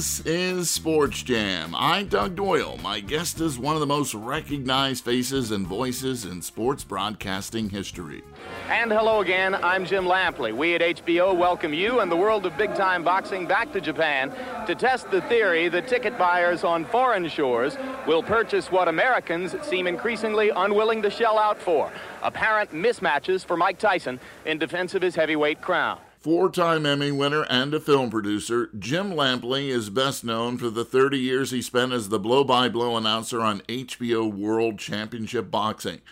[0.00, 1.74] This is Sports Jam.
[1.74, 2.78] I'm Doug Doyle.
[2.82, 8.22] My guest is one of the most recognized faces and voices in sports broadcasting history.
[8.70, 10.56] And hello again, I'm Jim Lampley.
[10.56, 14.32] We at HBO welcome you and the world of big time boxing back to Japan
[14.66, 17.76] to test the theory that ticket buyers on foreign shores
[18.06, 23.78] will purchase what Americans seem increasingly unwilling to shell out for apparent mismatches for Mike
[23.78, 25.98] Tyson in defense of his heavyweight crown.
[26.20, 30.84] Four time Emmy winner and a film producer, Jim Lampley is best known for the
[30.84, 36.02] 30 years he spent as the blow by blow announcer on HBO World Championship Boxing.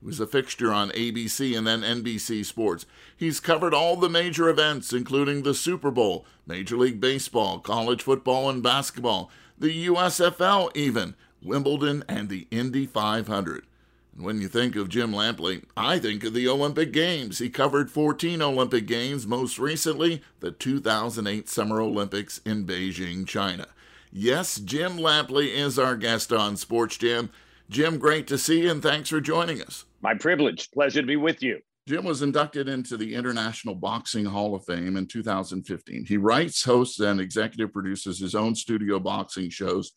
[0.00, 2.86] He was a fixture on ABC and then NBC Sports.
[3.14, 8.48] He's covered all the major events, including the Super Bowl, Major League Baseball, college football
[8.48, 13.67] and basketball, the USFL, even, Wimbledon, and the Indy 500.
[14.20, 17.38] When you think of Jim Lampley, I think of the Olympic Games.
[17.38, 23.68] He covered 14 Olympic Games, most recently the 2008 Summer Olympics in Beijing, China.
[24.10, 27.30] Yes, Jim Lampley is our guest on Sports Jam.
[27.70, 29.84] Jim, great to see you and thanks for joining us.
[30.00, 30.68] My privilege.
[30.72, 31.60] Pleasure to be with you.
[31.86, 36.06] Jim was inducted into the International Boxing Hall of Fame in 2015.
[36.06, 39.92] He writes, hosts, and executive produces his own studio boxing shows,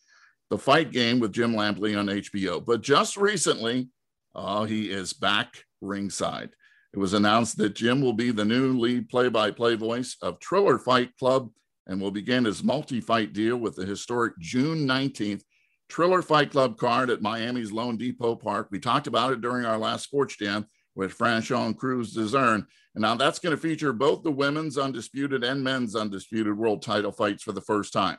[0.51, 2.63] The Fight Game with Jim Lampley on HBO.
[2.63, 3.89] But just recently,
[4.33, 6.51] Oh, he is back ringside.
[6.93, 10.39] It was announced that Jim will be the new lead play by play voice of
[10.39, 11.49] Triller Fight Club
[11.87, 15.43] and will begin his multi fight deal with the historic June 19th
[15.89, 18.69] Triller Fight Club card at Miami's LoanDepot Park.
[18.71, 22.65] We talked about it during our last sports jam with Franchon Crews-Dezurn.
[22.95, 27.11] And now that's going to feature both the women's undisputed and men's undisputed world title
[27.11, 28.17] fights for the first time.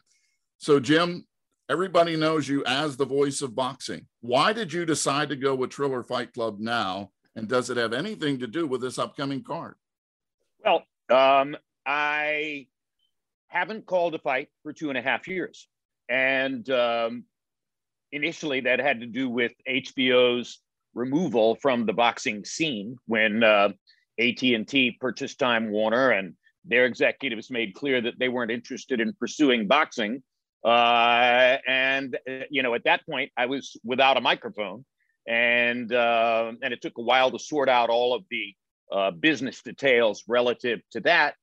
[0.59, 1.27] So, Jim,
[1.73, 4.07] everybody knows you as the voice of boxing.
[4.21, 7.13] Why did you decide to go with Triller Fight Club now?
[7.35, 9.77] And does it have anything to do with this upcoming card?
[10.63, 12.67] Well, um, I
[13.49, 15.67] haven't called a fight for two and a half years.
[16.11, 17.25] And um,
[18.13, 20.59] initially, that had to do with HBO's
[20.95, 23.71] removal from the boxing scene when uh,
[24.21, 26.35] AT&T purchased Time Warner and
[26.67, 30.23] their executives made clear that they weren't interested in pursuing boxing
[30.65, 34.85] uh, and uh, you know, at that point, I was without a microphone,
[35.27, 38.55] and uh, and it took a while to sort out all of the
[38.93, 41.35] uh, business details relative to that.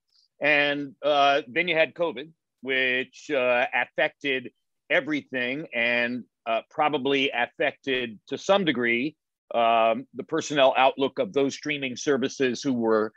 [0.42, 2.30] And uh, then you had COVID,
[2.62, 4.52] which uh, affected
[4.90, 6.24] everything, and
[6.72, 9.16] probably affected to some degree
[9.54, 13.12] um, the personnel outlook of those streaming services who were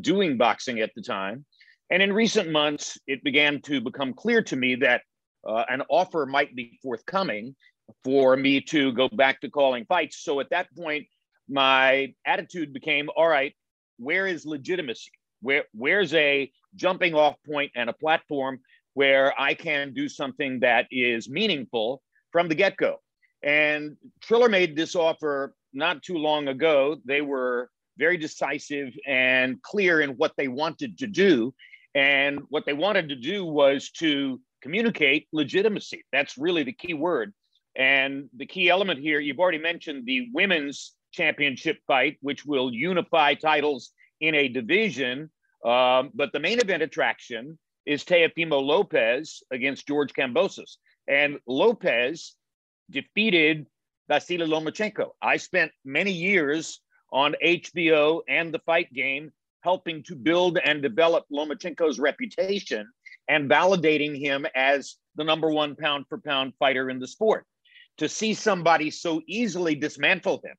[0.00, 1.44] doing boxing at the time.
[1.90, 5.02] And in recent months, it began to become clear to me that
[5.46, 7.54] uh, an offer might be forthcoming
[8.02, 10.18] for me to go back to calling fights.
[10.24, 11.06] So at that point,
[11.48, 13.54] my attitude became all right,
[13.98, 15.10] where is legitimacy?
[15.42, 18.60] Where, where's a jumping off point and a platform
[18.94, 22.02] where I can do something that is meaningful
[22.32, 23.00] from the get go?
[23.42, 26.96] And Triller made this offer not too long ago.
[27.04, 31.52] They were very decisive and clear in what they wanted to do.
[31.94, 36.04] And what they wanted to do was to communicate legitimacy.
[36.10, 37.34] That's really the key word.
[37.76, 43.34] And the key element here, you've already mentioned the women's championship fight, which will unify
[43.34, 43.90] titles
[44.22, 45.30] in a division.
[45.64, 50.78] Um, but the main event attraction is Teofimo Lopez against George Kambosos.
[51.06, 52.34] And Lopez
[52.90, 53.66] defeated
[54.08, 55.10] Vasily Lomachenko.
[55.20, 56.80] I spent many years
[57.12, 62.86] on HBO and the fight game helping to build and develop Lomachenko's reputation
[63.28, 67.46] and validating him as the number one pound for pound fighter in the sport.
[67.98, 70.56] To see somebody so easily dismantle him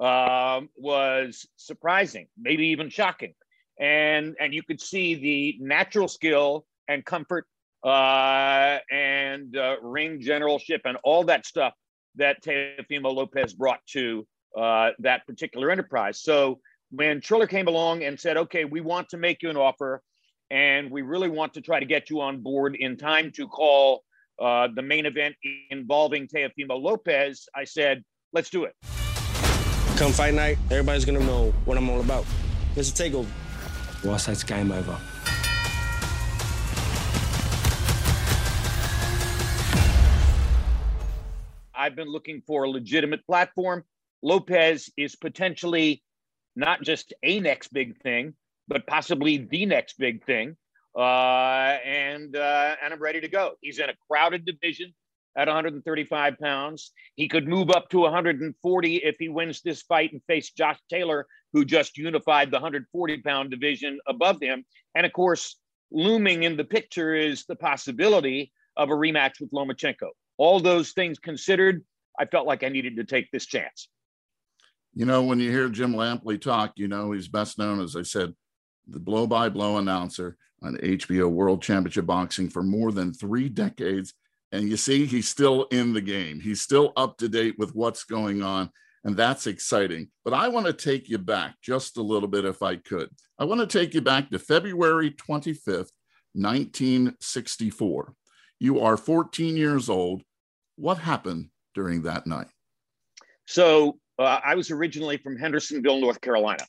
[0.00, 3.34] uh, was surprising, maybe even shocking.
[3.78, 7.46] And, and you could see the natural skill and comfort
[7.84, 11.74] uh, and uh, ring generalship and all that stuff
[12.16, 14.26] that Teofimo Lopez brought to
[14.56, 16.20] uh, that particular enterprise.
[16.22, 16.60] So
[16.90, 20.02] when Triller came along and said, okay, we want to make you an offer
[20.50, 24.02] and we really want to try to get you on board in time to call
[24.40, 25.34] uh, the main event
[25.70, 28.74] involving Teofimo Lopez, I said, let's do it.
[29.96, 32.24] Come fight night, everybody's gonna know what I'm all about.
[32.76, 33.26] It's a takeover.
[34.04, 34.96] Well, it's game over.
[41.74, 43.84] I've been looking for a legitimate platform.
[44.22, 46.02] Lopez is potentially
[46.54, 48.34] not just a next big thing,
[48.68, 50.56] but possibly the next big thing.
[50.96, 53.52] Uh, and uh, and I'm ready to go.
[53.60, 54.94] He's in a crowded division
[55.36, 56.92] at 135 pounds.
[57.14, 61.26] He could move up to 140 if he wins this fight and face Josh Taylor,
[61.52, 64.64] who just unified the 140 pound division above him.
[64.94, 65.56] And of course,
[65.90, 70.08] looming in the picture is the possibility of a rematch with Lomachenko.
[70.36, 71.84] All those things considered,
[72.18, 73.88] I felt like I needed to take this chance.
[74.94, 78.02] You know, when you hear Jim Lampley talk, you know, he's best known, as I
[78.02, 78.34] said,
[78.88, 84.14] the blow by blow announcer on HBO World Championship Boxing for more than three decades.
[84.52, 88.04] And you see, he's still in the game, he's still up to date with what's
[88.04, 88.70] going on.
[89.04, 90.10] And that's exciting.
[90.24, 93.08] But I want to take you back just a little bit, if I could.
[93.38, 95.90] I want to take you back to February 25th,
[96.34, 98.14] 1964.
[98.58, 100.22] You are 14 years old.
[100.76, 102.48] What happened during that night?
[103.46, 106.66] So uh, I was originally from Hendersonville, North Carolina.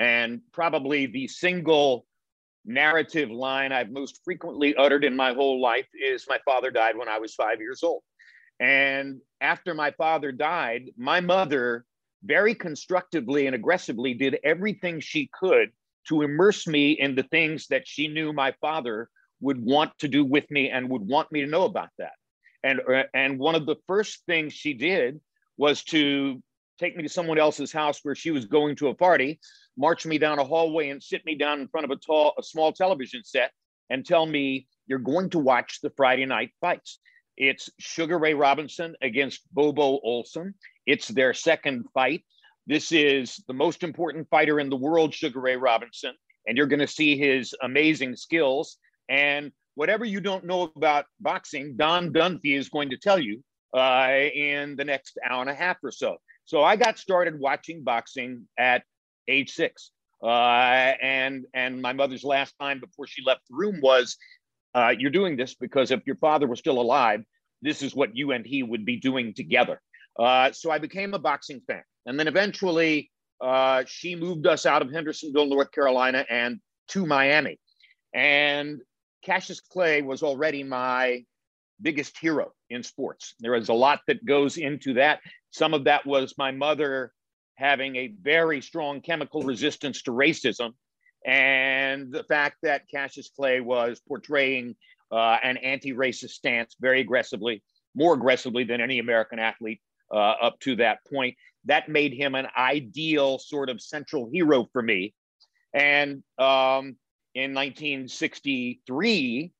[0.00, 2.06] And probably the single
[2.64, 7.08] narrative line I've most frequently uttered in my whole life is my father died when
[7.08, 8.02] I was five years old.
[8.58, 11.84] And after my father died, my mother
[12.24, 15.70] very constructively and aggressively did everything she could
[16.08, 19.10] to immerse me in the things that she knew my father
[19.42, 22.12] would want to do with me and would want me to know about that.
[22.62, 25.20] And, uh, and one of the first things she did
[25.58, 26.42] was to
[26.78, 29.38] take me to someone else's house where she was going to a party,
[29.80, 32.42] march me down a hallway and sit me down in front of a tall, a
[32.42, 33.50] small television set
[33.88, 36.98] and tell me, you're going to watch the Friday night fights.
[37.38, 40.54] It's Sugar Ray Robinson against Bobo Olson.
[40.84, 42.22] It's their second fight.
[42.66, 46.12] This is the most important fighter in the world, Sugar Ray Robinson,
[46.46, 48.76] and you're going to see his amazing skills.
[49.08, 53.42] And whatever you don't know about boxing, Don Dunphy is going to tell you
[53.74, 56.18] uh, in the next hour and a half or so.
[56.44, 58.82] So I got started watching boxing at
[59.30, 59.90] age six.
[60.22, 64.16] Uh, and and my mother's last time before she left the room was
[64.74, 67.22] uh, you're doing this because if your father was still alive,
[67.62, 69.80] this is what you and he would be doing together.
[70.18, 71.82] Uh, so I became a boxing fan.
[72.06, 73.10] And then eventually
[73.40, 77.58] uh, she moved us out of Hendersonville, North Carolina, and to Miami.
[78.14, 78.80] And
[79.24, 81.24] Cassius Clay was already my
[81.80, 83.34] biggest hero in sports.
[83.40, 85.20] There is a lot that goes into that.
[85.50, 87.12] Some of that was my mother
[87.60, 90.72] having a very strong chemical resistance to racism
[91.26, 94.74] and the fact that Cassius Clay was portraying
[95.12, 97.62] uh, an anti-racist stance very aggressively,
[97.94, 101.36] more aggressively than any American athlete uh, up to that point.
[101.66, 105.12] That made him an ideal sort of central hero for me.
[105.74, 106.96] And um,
[107.34, 109.52] in 1963,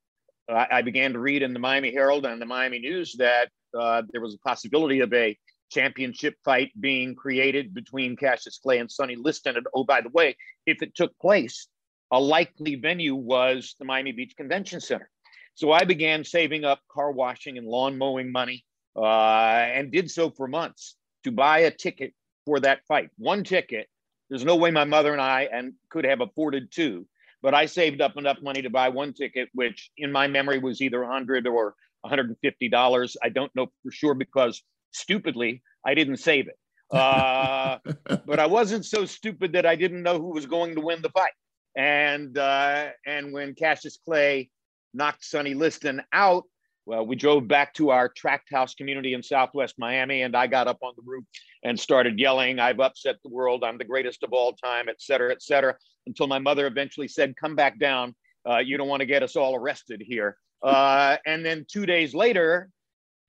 [0.50, 4.00] uh, I began to read in the Miami Herald and the Miami News that uh,
[4.10, 5.36] there was a possibility of a
[5.70, 9.56] championship fight being created between Cassius Clay and Sonny Liston.
[9.56, 10.36] And oh, by the way,
[10.66, 11.68] if it took place,
[12.10, 15.08] a likely venue was the Miami Beach Convention Center.
[15.54, 18.64] So I began saving up car washing and lawn mowing money
[18.96, 22.14] uh, and did so for months to buy a ticket
[22.46, 23.10] for that fight.
[23.18, 23.88] One ticket.
[24.28, 27.06] There's no way my mother and I and could have afforded two,
[27.42, 30.80] but I saved up enough money to buy one ticket, which in my memory was
[30.80, 33.16] either 100 or 150 dollars.
[33.22, 36.58] I don't know for sure because stupidly, I didn't save it.
[36.90, 37.78] Uh,
[38.26, 41.10] but I wasn't so stupid that I didn't know who was going to win the
[41.10, 41.32] fight.
[41.76, 44.50] And uh, and when Cassius Clay
[44.92, 46.44] knocked Sonny Liston out,
[46.86, 50.66] well, we drove back to our tract house community in Southwest Miami, and I got
[50.66, 51.24] up on the roof
[51.62, 53.62] and started yelling, "I've upset the world!
[53.62, 55.76] I'm the greatest of all time!" et cetera, et cetera.
[56.06, 58.16] Until my mother eventually said, "Come back down.
[58.48, 62.14] Uh, you don't want to get us all arrested here." Uh, and then two days
[62.14, 62.70] later,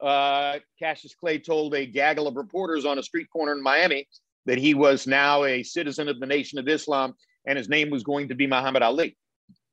[0.02, 4.08] uh, Cassius Clay told a gaggle of reporters on a street corner in Miami
[4.46, 7.14] that he was now a citizen of the Nation of Islam
[7.46, 9.18] and his name was going to be Muhammad Ali.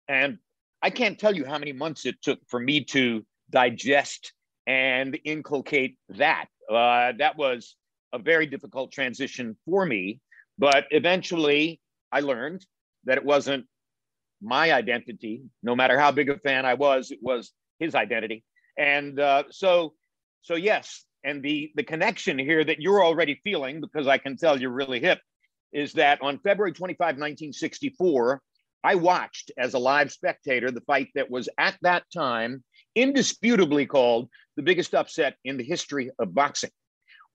[0.09, 0.39] And
[0.83, 4.33] I can't tell you how many months it took for me to digest
[4.67, 6.47] and inculcate that.
[6.71, 7.77] Uh, that was
[8.13, 10.21] a very difficult transition for me.
[10.59, 11.81] But eventually,
[12.13, 12.67] I learned
[13.05, 13.67] that it wasn't
[14.41, 15.43] my identity.
[15.63, 18.45] No matter how big a fan I was, it was his identity.
[18.77, 19.95] And uh, so
[20.43, 24.61] so yes, and the the connection here that you're already feeling because I can tell
[24.61, 25.21] you're really hip
[25.73, 28.41] is that on February 25, 1964,
[28.85, 32.65] I watched as a live spectator the fight that was at that time
[32.95, 36.71] indisputably called the biggest upset in the history of boxing.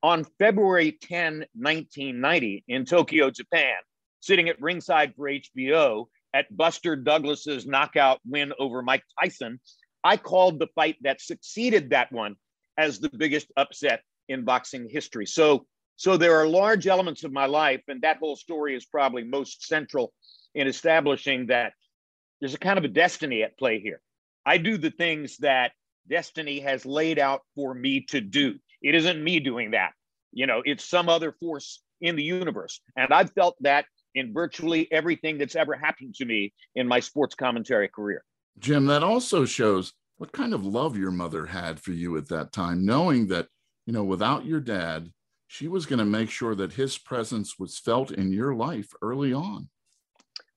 [0.01, 3.75] On February 10, 1990, in Tokyo, Japan,
[4.19, 9.59] sitting at ringside for HBO at Buster Douglas's knockout win over Mike Tyson,
[10.03, 12.35] I called the fight that succeeded that one
[12.77, 15.25] as the biggest upset in boxing history.
[15.25, 15.65] So,
[15.95, 19.67] so there are large elements of my life, and that whole story is probably most
[19.67, 20.13] central
[20.55, 21.73] in establishing that
[22.39, 24.01] there's a kind of a destiny at play here.
[24.45, 25.71] I do the things that
[26.09, 28.55] destiny has laid out for me to do.
[28.81, 29.91] It isn't me doing that.
[30.31, 32.81] You know, it's some other force in the universe.
[32.97, 37.35] And I've felt that in virtually everything that's ever happened to me in my sports
[37.35, 38.23] commentary career.
[38.59, 42.51] Jim, that also shows what kind of love your mother had for you at that
[42.51, 43.47] time, knowing that,
[43.85, 45.11] you know, without your dad,
[45.47, 49.33] she was going to make sure that his presence was felt in your life early
[49.33, 49.69] on.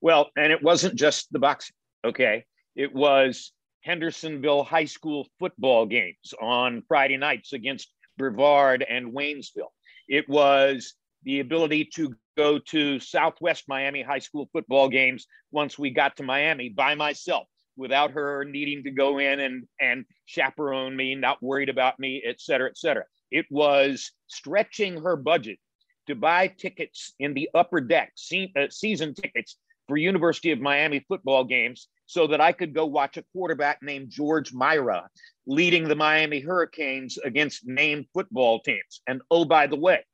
[0.00, 2.44] Well, and it wasn't just the boxing, okay?
[2.74, 9.72] It was Hendersonville High School football games on Friday nights against Brevard and Waynesville.
[10.08, 10.94] It was
[11.24, 16.22] the ability to go to Southwest Miami high school football games once we got to
[16.22, 21.68] Miami by myself without her needing to go in and, and chaperone me, not worried
[21.68, 23.04] about me, et cetera, et cetera.
[23.30, 25.58] It was stretching her budget
[26.06, 29.56] to buy tickets in the upper deck, se- uh, season tickets
[29.88, 34.10] for University of Miami football games so that I could go watch a quarterback named
[34.10, 35.08] George Mira
[35.46, 39.00] leading the Miami Hurricanes against named football teams.
[39.06, 40.04] And oh, by the way,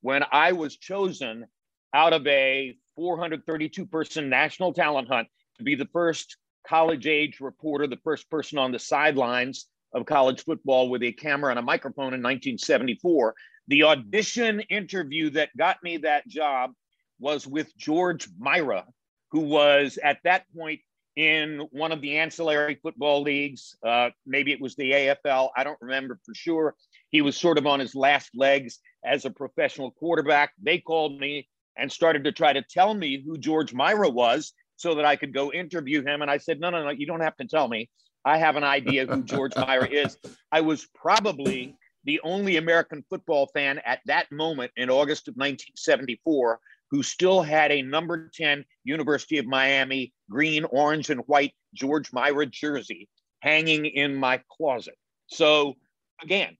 [0.00, 1.46] when I was chosen
[1.94, 6.36] out of a 432 person national talent hunt to be the first
[6.66, 11.50] college age reporter, the first person on the sidelines of college football with a camera
[11.50, 13.34] and a microphone in 1974.
[13.68, 16.72] The audition interview that got me that job
[17.18, 18.84] was with George Mira,
[19.32, 20.80] who was at that point
[21.16, 23.74] in one of the ancillary football leagues.
[23.82, 25.48] Uh, maybe it was the AFL.
[25.56, 26.74] I don't remember for sure.
[27.10, 30.52] He was sort of on his last legs as a professional quarterback.
[30.62, 34.94] They called me and started to try to tell me who George Mira was so
[34.94, 36.22] that I could go interview him.
[36.22, 37.88] And I said, no, no, no, you don't have to tell me.
[38.24, 40.16] I have an idea who George Mira is.
[40.52, 46.60] I was probably the only American football fan at that moment in August of 1974
[46.90, 52.46] who still had a number 10 University of Miami green, orange, and white George Mira
[52.46, 53.08] jersey
[53.40, 54.96] hanging in my closet.
[55.26, 55.74] So,
[56.22, 56.56] again,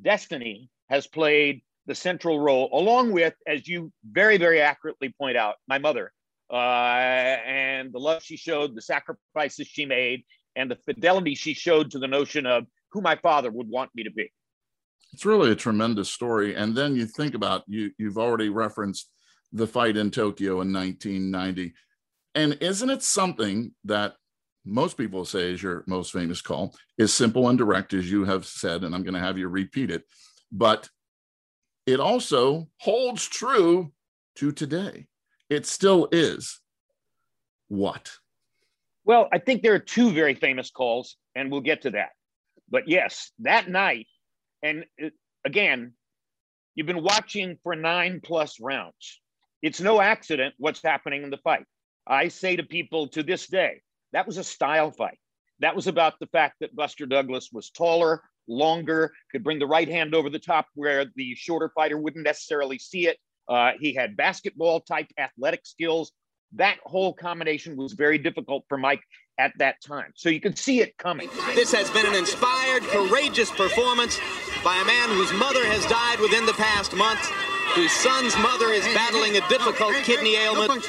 [0.00, 5.56] destiny has played the central role, along with, as you very, very accurately point out,
[5.66, 6.12] my mother
[6.50, 10.24] uh, and the love she showed, the sacrifices she made,
[10.56, 14.02] and the fidelity she showed to the notion of who my father would want me
[14.04, 14.32] to be.
[15.12, 16.54] It's really a tremendous story.
[16.54, 19.10] And then you think about you, you've already referenced
[19.52, 21.72] the fight in Tokyo in 1990.
[22.34, 24.14] And isn't it something that
[24.64, 28.46] most people say is your most famous call is simple and direct, as you have
[28.46, 30.04] said, and I'm going to have you repeat it.
[30.52, 30.88] But
[31.86, 33.92] it also holds true
[34.36, 35.06] to today.
[35.50, 36.60] It still is.
[37.68, 38.12] What?
[39.04, 42.10] Well, I think there are two very famous calls, and we'll get to that.
[42.68, 44.06] But yes, that night,
[44.62, 44.84] and
[45.44, 45.94] again,
[46.74, 49.20] you've been watching for nine plus rounds.
[49.60, 51.64] It's no accident what's happening in the fight.
[52.06, 55.18] I say to people to this day, that was a style fight.
[55.58, 59.88] That was about the fact that Buster Douglas was taller, longer, could bring the right
[59.88, 63.18] hand over the top where the shorter fighter wouldn't necessarily see it.
[63.48, 66.12] Uh, he had basketball type athletic skills.
[66.54, 69.02] That whole combination was very difficult for Mike
[69.38, 70.12] at that time.
[70.14, 71.28] So you could see it coming.
[71.54, 74.18] This has been an inspired, courageous performance
[74.62, 77.20] by a man whose mother has died within the past month
[77.74, 80.84] whose son's mother is battling a difficult kidney ailment,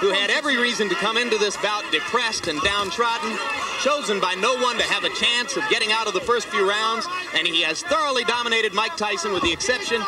[0.00, 3.36] who had every reason to come into this bout depressed and downtrodden,
[3.82, 6.66] chosen by no one to have a chance of getting out of the first few
[6.68, 10.00] rounds, and he has thoroughly dominated Mike Tyson with the exception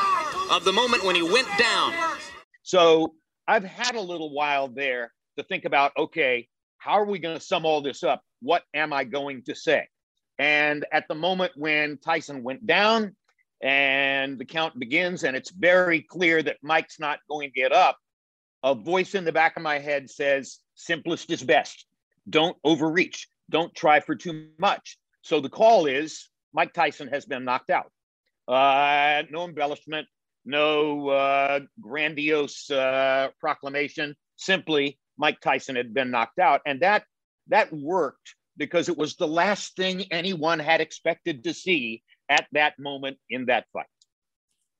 [0.51, 1.93] of the moment when he went down.
[2.63, 3.15] So
[3.47, 6.49] I've had a little while there to think about okay,
[6.79, 8.23] how are we going to sum all this up?
[8.41, 9.89] What am I going to say?
[10.39, 13.17] And at the moment when Tyson went down,
[13.63, 17.99] and the count begins, and it's very clear that Mike's not going to get up.
[18.63, 21.87] A voice in the back of my head says, simplest is best.
[22.29, 23.29] Don't overreach.
[23.49, 24.99] Don't try for too much.
[25.23, 27.91] So the call is Mike Tyson has been knocked out.
[28.47, 30.07] Uh, no embellishment,
[30.47, 34.15] no uh, grandiose uh, proclamation.
[34.37, 37.05] Simply, Mike Tyson had been knocked out, and that
[37.49, 42.79] that worked because it was the last thing anyone had expected to see at that
[42.79, 43.87] moment in that fight.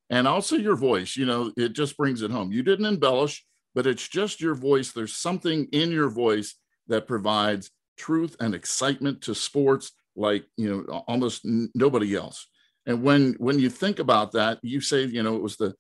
[0.09, 2.53] And also your voice, you know, it just brings it home.
[2.53, 3.45] You didn't embellish,
[3.75, 4.93] but it's just your voice.
[4.93, 6.55] There's something in your voice
[6.87, 12.47] that provides truth and excitement to sports like, you know, almost nobody else.
[12.87, 15.75] And when when you think about that, you say, you know, it was the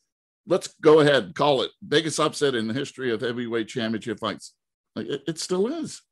[0.47, 4.55] let's go ahead, call it biggest upset in the history of heavyweight championship fights.
[4.97, 6.03] It, it still is.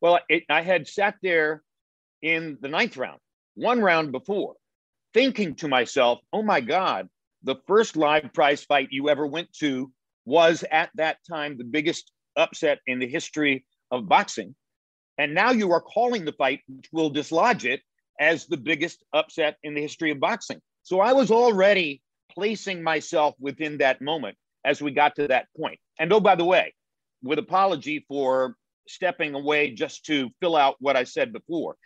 [0.00, 1.62] Well, it, I had sat there
[2.22, 3.20] in the ninth round,
[3.54, 4.54] one round before,
[5.14, 7.08] thinking to myself, oh my God,
[7.42, 9.90] the first live prize fight you ever went to
[10.24, 14.54] was at that time the biggest upset in the history of boxing.
[15.18, 17.80] And now you are calling the fight, which will dislodge it
[18.20, 20.60] as the biggest upset in the history of boxing.
[20.82, 25.78] So I was already placing myself within that moment as we got to that point.
[25.98, 26.74] And oh, by the way,
[27.22, 28.56] with apology for
[28.88, 31.76] stepping away just to fill out what I said before,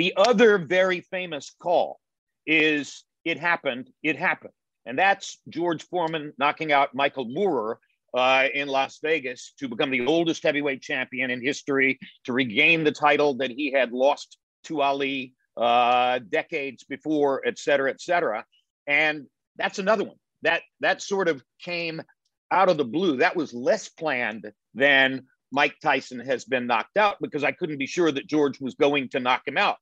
[0.00, 2.00] The other very famous call
[2.46, 4.54] is it happened, it happened.
[4.86, 7.78] And that's George Foreman knocking out Michael Moorer
[8.14, 12.92] uh, in Las Vegas to become the oldest heavyweight champion in history, to regain the
[12.92, 18.44] title that he had lost to Ali uh, decades before, et cetera, et cetera.
[18.86, 19.26] And
[19.56, 22.02] that's another one that that sort of came
[22.50, 23.18] out of the blue.
[23.18, 27.86] That was less planned than Mike Tyson has been knocked out because I couldn't be
[27.86, 29.76] sure that George was going to knock him out.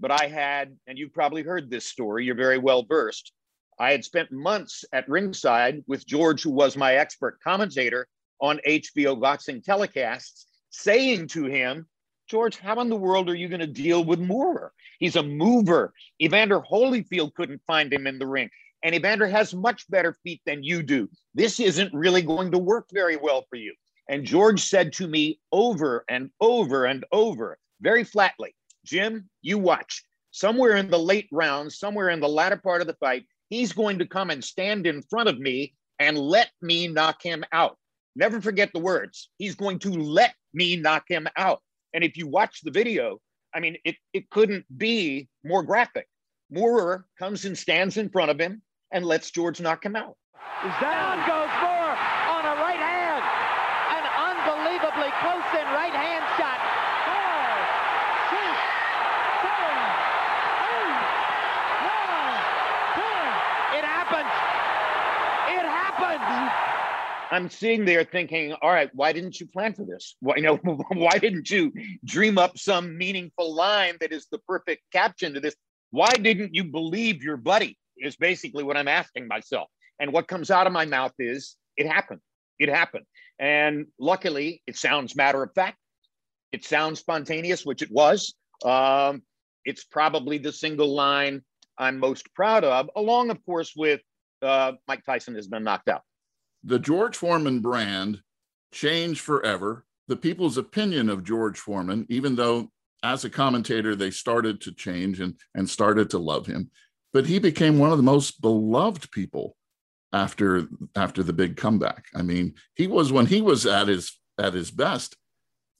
[0.00, 3.32] But I had, and you've probably heard this story, you're very well versed.
[3.80, 8.06] I had spent months at ringside with George, who was my expert commentator
[8.40, 11.86] on HBO boxing telecasts, saying to him,
[12.28, 14.72] George, how in the world are you going to deal with Moorer?
[14.98, 15.94] He's a mover.
[16.20, 18.50] Evander Holyfield couldn't find him in the ring.
[18.84, 21.08] And Evander has much better feet than you do.
[21.34, 23.74] This isn't really going to work very well for you.
[24.08, 28.54] And George said to me over and over and over, very flatly,
[28.84, 30.04] Jim, you watch.
[30.30, 33.98] Somewhere in the late rounds, somewhere in the latter part of the fight, he's going
[33.98, 37.76] to come and stand in front of me and let me knock him out.
[38.14, 39.30] Never forget the words.
[39.38, 41.62] He's going to let me knock him out.
[41.98, 43.18] And if you watch the video,
[43.52, 46.06] I mean, it, it couldn't be more graphic.
[46.48, 48.62] Moorer comes and stands in front of him
[48.92, 50.14] and lets George knock him out.
[50.78, 51.98] Down goes Moorer
[52.38, 53.24] a right hand.
[53.98, 56.62] An unbelievably close in right hand shot.
[57.02, 57.50] Four,
[58.30, 58.54] six,
[59.42, 59.78] seven,
[60.70, 61.02] eight,
[61.82, 62.42] nine,
[62.94, 63.26] ten.
[63.74, 64.34] It happens.
[65.50, 66.78] It happens.
[67.30, 70.16] I'm sitting there thinking, all right, why didn't you plan for this?
[70.20, 70.56] Why, you know,
[70.92, 71.72] why didn't you
[72.04, 75.54] dream up some meaningful line that is the perfect caption to this?
[75.90, 77.78] Why didn't you believe your buddy?
[77.96, 79.68] Is basically what I'm asking myself.
[79.98, 82.20] And what comes out of my mouth is, it happened.
[82.58, 83.06] It happened.
[83.40, 85.78] And luckily, it sounds matter of fact.
[86.52, 88.34] It sounds spontaneous, which it was.
[88.64, 89.22] Um,
[89.64, 91.42] it's probably the single line
[91.76, 94.00] I'm most proud of, along, of course, with
[94.42, 96.02] uh, Mike Tyson has been knocked out.
[96.64, 98.22] The George Foreman brand
[98.72, 99.84] changed forever.
[100.08, 102.70] The people's opinion of George Foreman, even though
[103.02, 106.70] as a commentator they started to change and, and started to love him,
[107.12, 109.56] but he became one of the most beloved people
[110.12, 110.66] after
[110.96, 112.06] after the big comeback.
[112.14, 115.16] I mean, he was when he was at his at his best,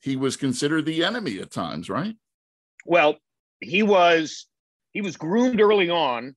[0.01, 2.15] he was considered the enemy at times, right?
[2.85, 3.17] Well,
[3.61, 4.47] he was
[4.93, 6.37] he was groomed early on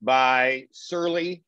[0.00, 1.44] by surly,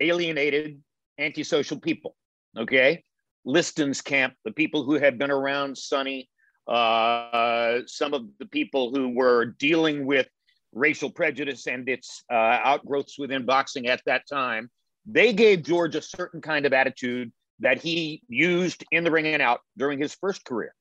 [0.00, 0.82] alienated,
[1.18, 2.16] antisocial people.
[2.56, 3.02] Okay,
[3.44, 6.28] Liston's camp, the people who had been around Sonny,
[6.66, 10.26] uh, some of the people who were dealing with
[10.72, 14.70] racial prejudice and its uh, outgrowths within boxing at that time,
[15.06, 19.42] they gave George a certain kind of attitude that he used in the ring and
[19.42, 20.74] out during his first career.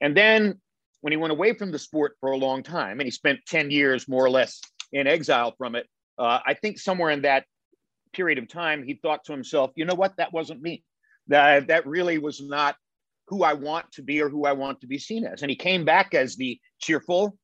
[0.00, 0.60] And then
[1.00, 3.70] when he went away from the sport for a long time and he spent 10
[3.70, 4.60] years more or less
[4.92, 5.86] in exile from it,
[6.18, 7.44] uh, I think somewhere in that
[8.12, 10.82] period of time, he thought to himself, you know what, that wasn't me.
[11.28, 12.76] That, that really was not
[13.28, 15.42] who I want to be or who I want to be seen as.
[15.42, 17.36] And he came back as the cheerful,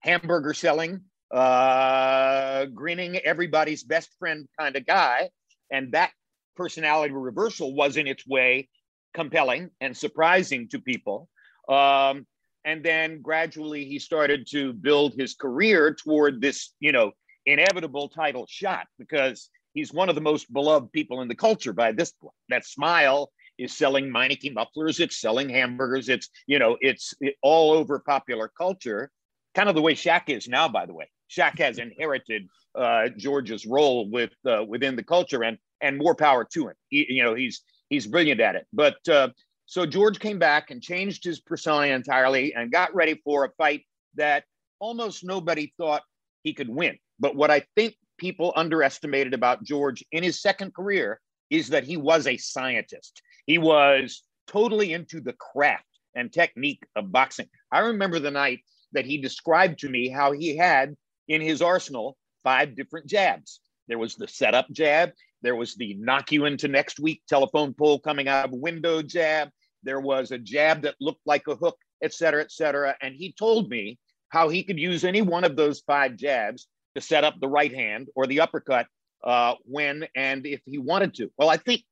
[0.00, 5.28] hamburger selling, uh, grinning, everybody's best friend kind of guy.
[5.70, 6.12] And that
[6.56, 8.68] personality reversal was in its way
[9.12, 11.28] compelling and surprising to people.
[11.68, 12.26] Um,
[12.64, 17.12] and then gradually he started to build his career toward this, you know,
[17.46, 21.92] inevitable title shot because he's one of the most beloved people in the culture by
[21.92, 22.34] this point.
[22.48, 27.72] That smile is selling Meineke mufflers, it's selling hamburgers, it's, you know, it's it, all
[27.72, 29.10] over popular culture,
[29.54, 31.08] kind of the way Shaq is now, by the way.
[31.30, 36.46] Shaq has inherited uh, George's role with uh, within the culture, and and more power
[36.52, 36.74] to him.
[36.88, 38.66] He, you know, he's he's brilliant at it.
[38.72, 39.28] But uh,
[39.66, 43.84] so George came back and changed his persona entirely and got ready for a fight
[44.16, 44.44] that
[44.78, 46.02] almost nobody thought
[46.42, 46.98] he could win.
[47.18, 51.96] But what I think people underestimated about George in his second career is that he
[51.96, 53.22] was a scientist.
[53.46, 57.48] He was totally into the craft and technique of boxing.
[57.72, 58.60] I remember the night
[58.92, 60.94] that he described to me how he had
[61.28, 63.60] in his arsenal five different jabs.
[63.88, 67.98] There was the setup jab, there was the knock you into next week telephone pole
[67.98, 69.50] coming out of a window jab,
[69.82, 72.96] there was a jab that looked like a hook, et cetera, et cetera.
[73.02, 73.98] And he told me
[74.30, 77.74] how he could use any one of those five jabs to set up the right
[77.74, 78.86] hand or the uppercut
[79.24, 81.30] uh, when and if he wanted to.
[81.38, 81.82] Well, I think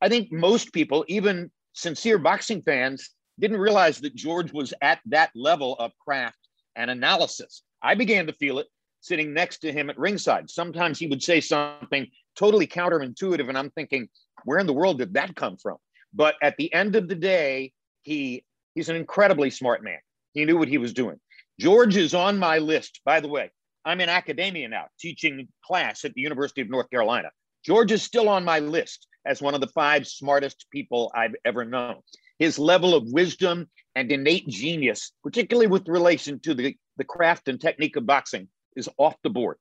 [0.00, 5.30] I think most people, even sincere boxing fans, didn't realize that George was at that
[5.34, 6.38] level of craft
[6.76, 7.62] and analysis.
[7.82, 8.66] I began to feel it
[9.00, 10.50] sitting next to him at ringside.
[10.50, 14.08] Sometimes he would say something totally counterintuitive, and I'm thinking,
[14.44, 15.76] where in the world did that come from?
[16.12, 18.44] But at the end of the day, he
[18.74, 19.98] he's an incredibly smart man.
[20.32, 21.18] He knew what he was doing.
[21.60, 23.00] George is on my list.
[23.04, 23.50] By the way,
[23.88, 27.30] I'm in academia now, teaching class at the University of North Carolina.
[27.64, 31.64] George is still on my list as one of the five smartest people I've ever
[31.64, 31.96] known.
[32.38, 37.58] His level of wisdom and innate genius, particularly with relation to the, the craft and
[37.58, 39.56] technique of boxing, is off the board.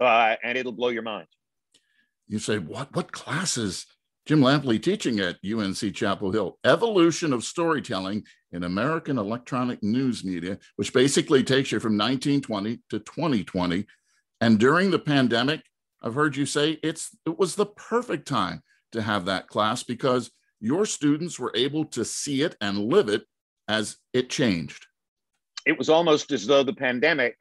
[0.00, 1.28] Uh, and it'll blow your mind.
[2.28, 3.86] You say, what, what classes
[4.24, 6.58] Jim Lampley teaching at UNC Chapel Hill?
[6.64, 8.24] Evolution of Storytelling
[8.56, 13.86] in American Electronic News Media, which basically takes you from 1920 to 2020.
[14.40, 15.62] And during the pandemic,
[16.02, 20.30] I've heard you say it's it was the perfect time to have that class because
[20.58, 23.24] your students were able to see it and live it
[23.68, 24.86] as it changed.
[25.66, 27.36] It was almost as though the pandemic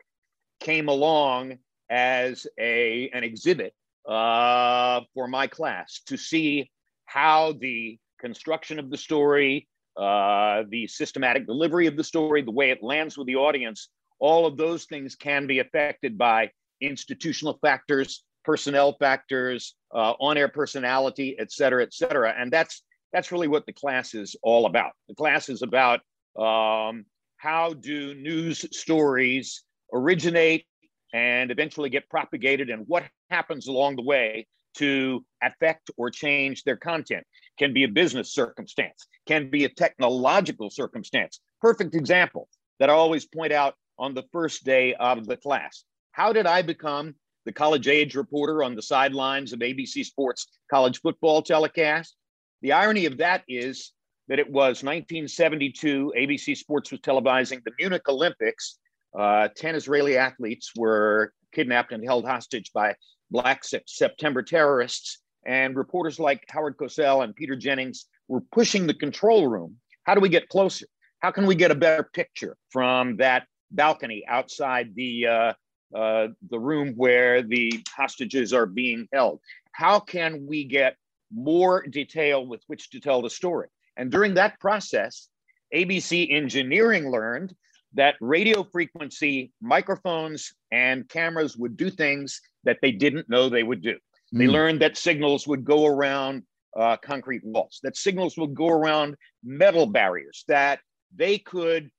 [0.59, 3.73] came along as a an exhibit
[4.07, 6.71] uh, for my class to see
[7.05, 12.69] how the construction of the story, uh, the systematic delivery of the story, the way
[12.71, 16.49] it lands with the audience, all of those things can be affected by
[16.81, 22.33] institutional factors, personnel factors, uh, on-air personality, et cetera, et cetera.
[22.37, 24.91] And that's that's really what the class is all about.
[25.07, 26.01] The class is about
[26.37, 27.05] um,
[27.37, 30.65] how do news stories originate
[31.13, 36.77] and eventually get propagated, and what happens along the way to affect or change their
[36.77, 37.25] content.
[37.57, 41.39] Can be a business circumstance, can be a technological circumstance.
[41.61, 45.83] Perfect example that I always point out on the first day of the class.
[46.11, 50.99] How did I become the college age reporter on the sidelines of ABC Sports college
[51.01, 52.15] football telecast?
[52.61, 53.91] The irony of that is
[54.27, 58.79] that it was 1972, ABC Sports was televising the Munich Olympics.
[59.17, 62.95] Uh, 10 Israeli athletes were kidnapped and held hostage by
[63.31, 65.19] Black September terrorists.
[65.45, 69.77] And reporters like Howard Cosell and Peter Jennings were pushing the control room.
[70.03, 70.87] How do we get closer?
[71.19, 75.53] How can we get a better picture from that balcony outside the uh,
[75.95, 79.39] uh, the room where the hostages are being held?
[79.71, 80.97] How can we get
[81.33, 83.67] more detail with which to tell the story?
[83.97, 85.29] And during that process,
[85.73, 87.55] ABC Engineering learned
[87.95, 93.81] that radio frequency microphones and cameras would do things that they didn't know they would
[93.81, 93.95] do.
[94.33, 94.37] Mm.
[94.39, 94.51] They hmm.
[94.51, 96.43] learned that signals would go around
[96.77, 100.79] uh, concrete walls, that signals would go around metal barriers, that
[101.15, 101.89] they could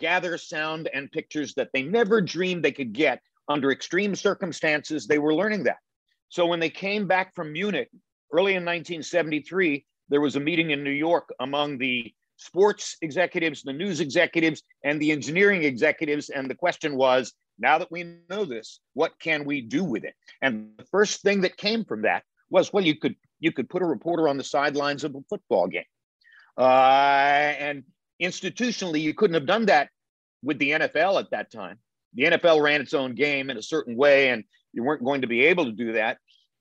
[0.00, 5.06] gather sound and pictures that they never dreamed they could get under extreme circumstances.
[5.06, 5.76] They were learning that.
[6.30, 7.90] So when they came back from Munich
[8.32, 13.72] early in 1973, there was a meeting in New York among the sports executives, the
[13.72, 16.30] news executives, and the engineering executives.
[16.30, 20.14] And the question was now that we know this, what can we do with it?
[20.42, 23.82] And the first thing that came from that was well, you could you could put
[23.82, 25.84] a reporter on the sidelines of a football game.
[26.56, 26.62] Uh,
[27.58, 27.84] and
[28.22, 29.90] institutionally, you couldn't have done that
[30.42, 31.78] with the NFL at that time.
[32.14, 35.26] The NFL ran its own game in a certain way, and you weren't going to
[35.26, 36.18] be able to do that.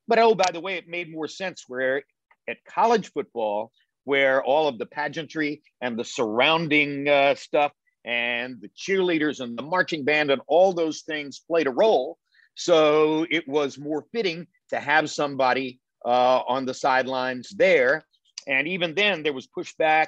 [0.07, 2.03] But oh, by the way, it made more sense where
[2.49, 3.71] at college football,
[4.03, 7.71] where all of the pageantry and the surrounding uh, stuff
[8.05, 12.17] and the cheerleaders and the marching band and all those things played a role.
[12.55, 18.05] So it was more fitting to have somebody uh, on the sidelines there.
[18.47, 20.07] And even then, there was pushback.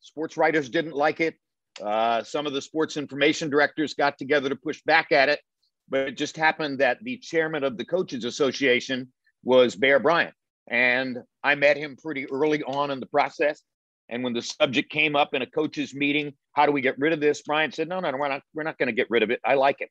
[0.00, 1.36] Sports writers didn't like it.
[1.82, 5.40] Uh, some of the sports information directors got together to push back at it.
[5.88, 9.12] But it just happened that the chairman of the Coaches Association
[9.44, 10.34] was Bear Bryant.
[10.68, 13.62] And I met him pretty early on in the process.
[14.08, 17.12] And when the subject came up in a coaches meeting, how do we get rid
[17.12, 17.42] of this?
[17.42, 19.40] Bryant said, no, no, no we're not, we're not going to get rid of it.
[19.44, 19.90] I like it.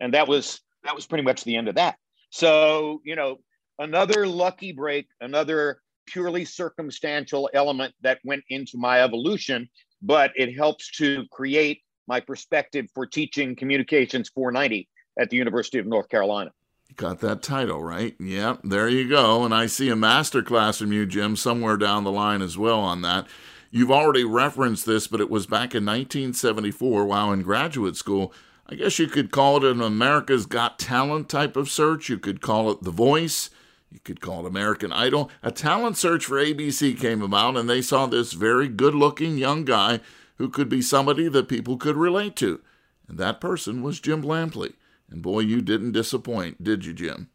[0.00, 1.96] And that was, that was pretty much the end of that.
[2.30, 3.38] So, you know,
[3.78, 9.68] another lucky break, another purely circumstantial element that went into my evolution,
[10.02, 15.86] but it helps to create my perspective for teaching communications 490 at the University of
[15.86, 16.50] North Carolina.
[16.96, 18.14] Got that title, right?
[18.18, 19.44] Yep, there you go.
[19.44, 22.80] And I see a master class from you, Jim, somewhere down the line as well
[22.80, 23.26] on that.
[23.70, 28.32] You've already referenced this, but it was back in 1974 while in graduate school.
[28.66, 32.08] I guess you could call it an America's Got Talent type of search.
[32.08, 33.50] You could call it The Voice.
[33.90, 35.30] You could call it American Idol.
[35.42, 39.64] A talent search for ABC came about, and they saw this very good looking young
[39.64, 40.00] guy
[40.36, 42.60] who could be somebody that people could relate to.
[43.08, 44.74] And that person was Jim Lampley.
[45.10, 47.30] And boy, you didn't disappoint, did you, Jim?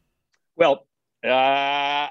[0.55, 0.87] Well,
[1.23, 2.07] uh,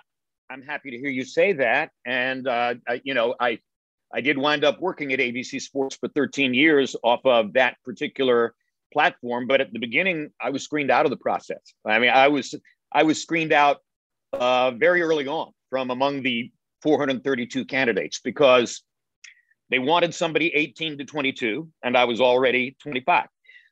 [0.51, 1.91] I'm happy to hear you say that.
[2.05, 3.59] And uh, I, you know, I
[4.13, 8.55] I did wind up working at ABC Sports for 13 years off of that particular
[8.93, 9.47] platform.
[9.47, 11.75] But at the beginning, I was screened out of the process.
[11.85, 12.55] I mean, I was
[12.93, 13.79] I was screened out
[14.33, 18.83] uh, very early on from among the 432 candidates because
[19.71, 23.27] they wanted somebody 18 to 22, and I was already 25.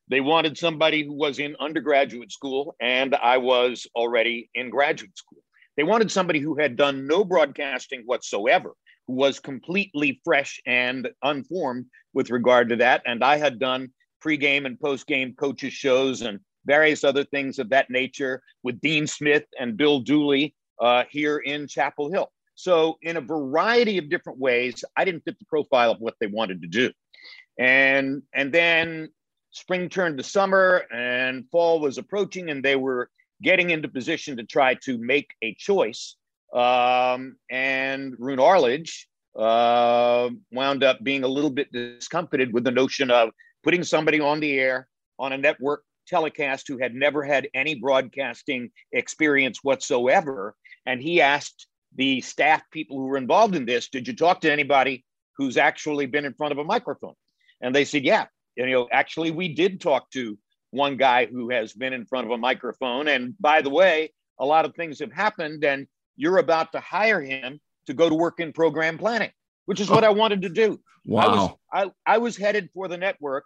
[0.08, 5.42] They wanted somebody who was in undergraduate school, and I was already in graduate school.
[5.76, 8.72] They wanted somebody who had done no broadcasting whatsoever,
[9.06, 13.02] who was completely fresh and unformed with regard to that.
[13.06, 13.90] And I had done
[14.22, 19.44] pregame and postgame coaches shows and various other things of that nature with Dean Smith
[19.58, 22.30] and Bill Dooley uh, here in Chapel Hill.
[22.54, 26.26] So, in a variety of different ways, I didn't fit the profile of what they
[26.26, 26.92] wanted to do.
[27.58, 29.08] And and then
[29.52, 33.08] spring turned to summer and fall was approaching, and they were
[33.42, 36.16] getting into position to try to make a choice.
[36.52, 43.10] Um, and Roone Arledge uh, wound up being a little bit discomfited with the notion
[43.10, 43.30] of
[43.62, 44.88] putting somebody on the air
[45.18, 50.54] on a network telecast who had never had any broadcasting experience whatsoever.
[50.84, 54.52] And he asked the staff people who were involved in this, Did you talk to
[54.52, 55.04] anybody
[55.36, 57.14] who's actually been in front of a microphone?
[57.60, 58.26] And they said, Yeah.
[58.56, 60.38] You know, actually, we did talk to
[60.70, 63.08] one guy who has been in front of a microphone.
[63.08, 65.86] And by the way, a lot of things have happened, and
[66.16, 69.30] you're about to hire him to go to work in program planning,
[69.66, 70.80] which is what I wanted to do.
[71.04, 71.22] Wow.
[71.72, 73.44] I was, I, I was headed for the network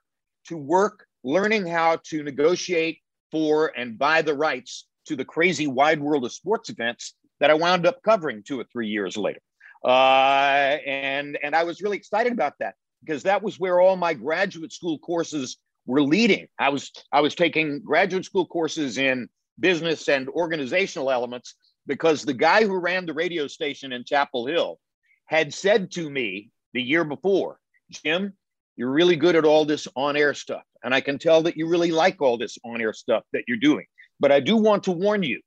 [0.48, 3.00] to work learning how to negotiate
[3.32, 7.54] for and buy the rights to the crazy wide world of sports events that I
[7.54, 9.40] wound up covering two or three years later.
[9.84, 14.14] Uh, and, and I was really excited about that because that was where all my
[14.14, 16.48] graduate school courses were leading.
[16.58, 19.28] I was, I was taking graduate school courses in
[19.58, 21.54] business and organizational elements
[21.86, 24.78] because the guy who ran the radio station in Chapel Hill
[25.26, 27.58] had said to me the year before,
[27.90, 28.32] Jim,
[28.76, 30.62] you're really good at all this on air stuff.
[30.84, 33.56] And I can tell that you really like all this on air stuff that you're
[33.56, 33.86] doing.
[34.20, 35.40] But I do want to warn you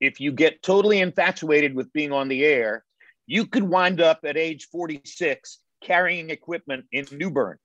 [0.00, 2.84] if you get totally infatuated with being on the air,
[3.26, 7.58] you could wind up at age 46 carrying equipment in New Bern.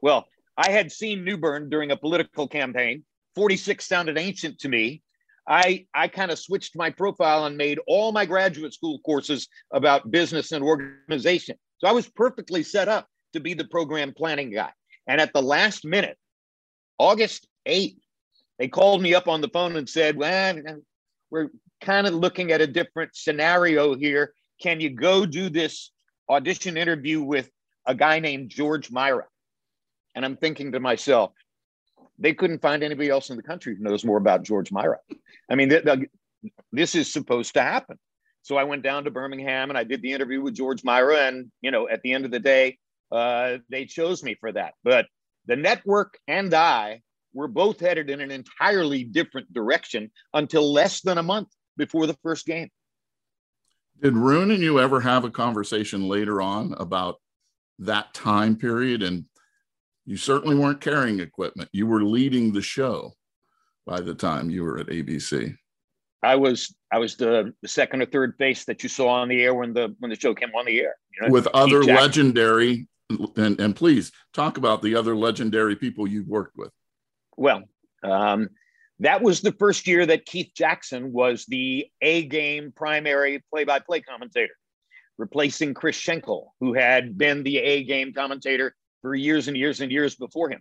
[0.00, 3.04] Well, I had seen New Bern during a political campaign.
[3.34, 5.02] 46 sounded ancient to me.
[5.48, 10.10] I, I kind of switched my profile and made all my graduate school courses about
[10.10, 11.56] business and organization.
[11.78, 14.70] So I was perfectly set up to be the program planning guy.
[15.06, 16.16] And at the last minute,
[16.98, 17.96] August 8th,
[18.58, 20.60] they called me up on the phone and said, Well,
[21.30, 24.34] we're kind of looking at a different scenario here.
[24.60, 25.90] Can you go do this
[26.28, 27.50] audition interview with
[27.86, 29.26] a guy named George Mira.
[30.14, 31.32] And I'm thinking to myself,
[32.18, 34.98] they couldn't find anybody else in the country who knows more about George Mira.
[35.50, 36.08] I mean, th- th-
[36.70, 37.98] this is supposed to happen.
[38.42, 41.26] So I went down to Birmingham and I did the interview with George Mira.
[41.26, 42.78] And, you know, at the end of the day,
[43.10, 44.74] uh, they chose me for that.
[44.84, 45.06] But
[45.46, 51.18] the network and I were both headed in an entirely different direction until less than
[51.18, 52.68] a month before the first game.
[54.02, 57.20] Did Roone and you ever have a conversation later on about
[57.80, 59.02] that time period?
[59.02, 59.24] And
[60.04, 61.68] you certainly weren't carrying equipment.
[61.72, 63.12] You were leading the show
[63.86, 65.56] by the time you were at ABC.
[66.22, 69.42] I was I was the, the second or third face that you saw on the
[69.42, 70.94] air when the when the show came on the air.
[71.14, 71.32] You know?
[71.32, 72.86] With other legendary
[73.36, 76.70] and, and please talk about the other legendary people you've worked with.
[77.36, 77.62] Well,
[78.02, 78.50] um,
[79.00, 83.80] that was the first year that Keith Jackson was the A game primary play by
[83.80, 84.54] play commentator,
[85.18, 89.92] replacing Chris Schenkel, who had been the A game commentator for years and years and
[89.92, 90.60] years before him.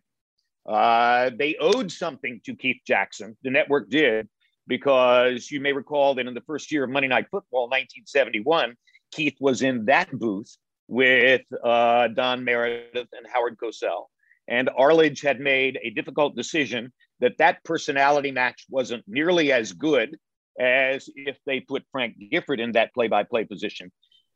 [0.68, 4.28] Uh, they owed something to Keith Jackson, the network did,
[4.68, 8.76] because you may recall that in the first year of Monday Night Football, 1971,
[9.12, 10.56] Keith was in that booth
[10.88, 14.06] with uh, Don Meredith and Howard Cosell.
[14.48, 20.18] And Arledge had made a difficult decision that that personality match wasn't nearly as good
[20.60, 23.92] as if they put Frank Gifford in that play by play position.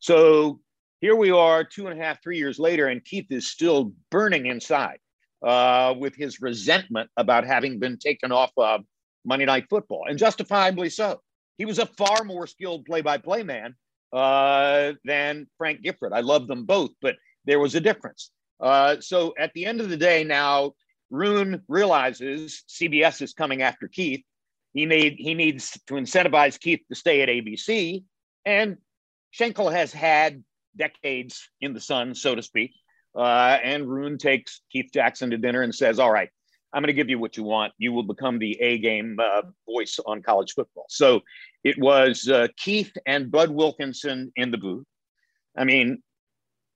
[0.05, 0.59] So
[1.01, 4.45] here we are, two and a half, three years later, and Keith is still burning
[4.45, 4.99] inside
[5.43, 8.81] uh, with his resentment about having been taken off of
[9.25, 11.21] Monday Night Football, and justifiably so.
[11.57, 13.73] He was a far more skilled play by play man
[14.13, 16.13] uh, than Frank Gifford.
[16.13, 17.15] I love them both, but
[17.45, 18.29] there was a difference.
[18.59, 20.73] Uh, so at the end of the day, now
[21.09, 24.23] Roone realizes CBS is coming after Keith.
[24.75, 28.03] He need he needs to incentivize Keith to stay at ABC,
[28.45, 28.77] and
[29.35, 30.45] Schenkel has had
[30.77, 32.71] decades in the sun, so to speak.
[33.13, 36.29] Uh, and Roone takes Keith Jackson to dinner and says, "All right,
[36.71, 37.73] I'm going to give you what you want.
[37.77, 41.19] You will become the A game uh, voice on college football." So
[41.65, 44.85] it was uh, Keith and Bud Wilkinson in the booth.
[45.57, 46.01] I mean,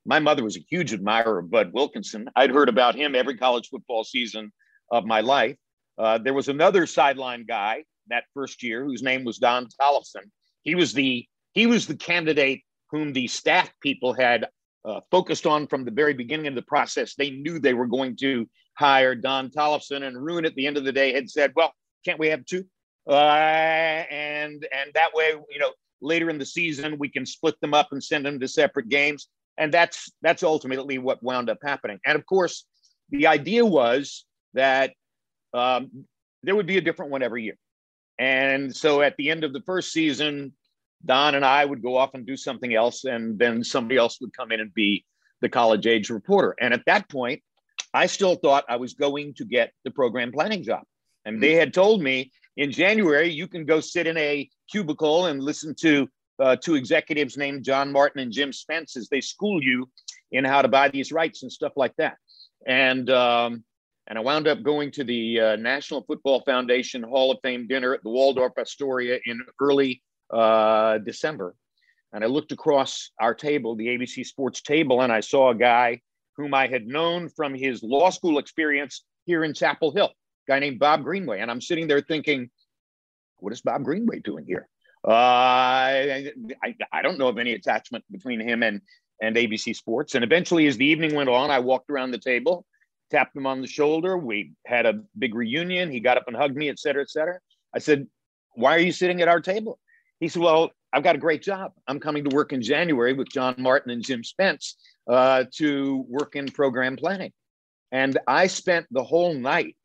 [0.05, 2.29] my mother was a huge admirer of Bud Wilkinson.
[2.35, 4.51] I'd heard about him every college football season
[4.91, 5.55] of my life.
[5.97, 10.29] Uh, there was another sideline guy that first year whose name was Don Tollefson.
[10.63, 14.47] He was the he was the candidate whom the staff people had
[14.85, 17.15] uh, focused on from the very beginning of the process.
[17.15, 20.85] They knew they were going to hire Don Tollefson, and Roone at the end of
[20.85, 21.73] the day had said, "Well,
[22.05, 22.65] can't we have two?
[23.07, 23.13] Uh,
[24.09, 27.89] and and that way, you know, later in the season we can split them up
[27.91, 31.99] and send them to separate games." And that's that's ultimately what wound up happening.
[32.05, 32.65] And of course,
[33.09, 34.93] the idea was that
[35.53, 36.05] um,
[36.43, 37.57] there would be a different one every year.
[38.17, 40.53] And so at the end of the first season,
[41.05, 44.35] Don and I would go off and do something else, and then somebody else would
[44.35, 45.05] come in and be
[45.41, 46.55] the college age reporter.
[46.59, 47.41] And at that point,
[47.93, 50.83] I still thought I was going to get the program planning job.
[51.25, 55.41] And they had told me in January, you can go sit in a cubicle and
[55.41, 56.07] listen to
[56.39, 59.89] uh, two executives named John Martin and Jim Spence as they school you
[60.31, 62.17] in how to buy these rights and stuff like that.
[62.67, 63.63] And um,
[64.07, 67.93] and I wound up going to the uh, National Football Foundation Hall of Fame dinner
[67.93, 71.55] at the Waldorf Astoria in early uh, December.
[72.11, 76.01] And I looked across our table, the ABC Sports table, and I saw a guy
[76.37, 80.11] whom I had known from his law school experience here in Chapel Hill,
[80.47, 81.39] guy named Bob Greenway.
[81.39, 82.49] And I'm sitting there thinking,
[83.37, 84.67] what is Bob Greenway doing here?
[85.07, 86.31] Uh, I,
[86.63, 88.81] I, I don't know of any attachment between him and,
[89.21, 90.15] and ABC Sports.
[90.15, 92.65] And eventually, as the evening went on, I walked around the table
[93.09, 94.17] tapped him on the shoulder.
[94.17, 95.91] We had a big reunion.
[95.91, 97.39] He got up and hugged me, et cetera, et cetera.
[97.73, 98.07] I said,
[98.53, 99.79] Why are you sitting at our table?
[100.19, 101.73] He said, Well, I've got a great job.
[101.87, 104.75] I'm coming to work in January with John Martin and Jim Spence
[105.07, 107.31] uh, to work in program planning.
[107.91, 109.75] And I spent the whole night,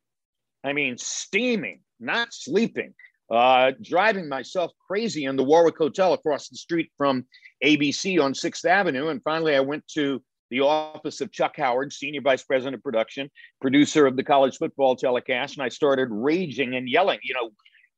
[0.62, 2.94] I mean, steaming, not sleeping,
[3.30, 7.24] uh, driving myself crazy in the Warwick Hotel across the street from
[7.64, 9.08] ABC on 6th Avenue.
[9.08, 13.30] And finally, I went to the office of Chuck Howard, Senior Vice President of Production,
[13.60, 15.56] producer of the college football telecast.
[15.56, 17.50] And I started raging and yelling, you know,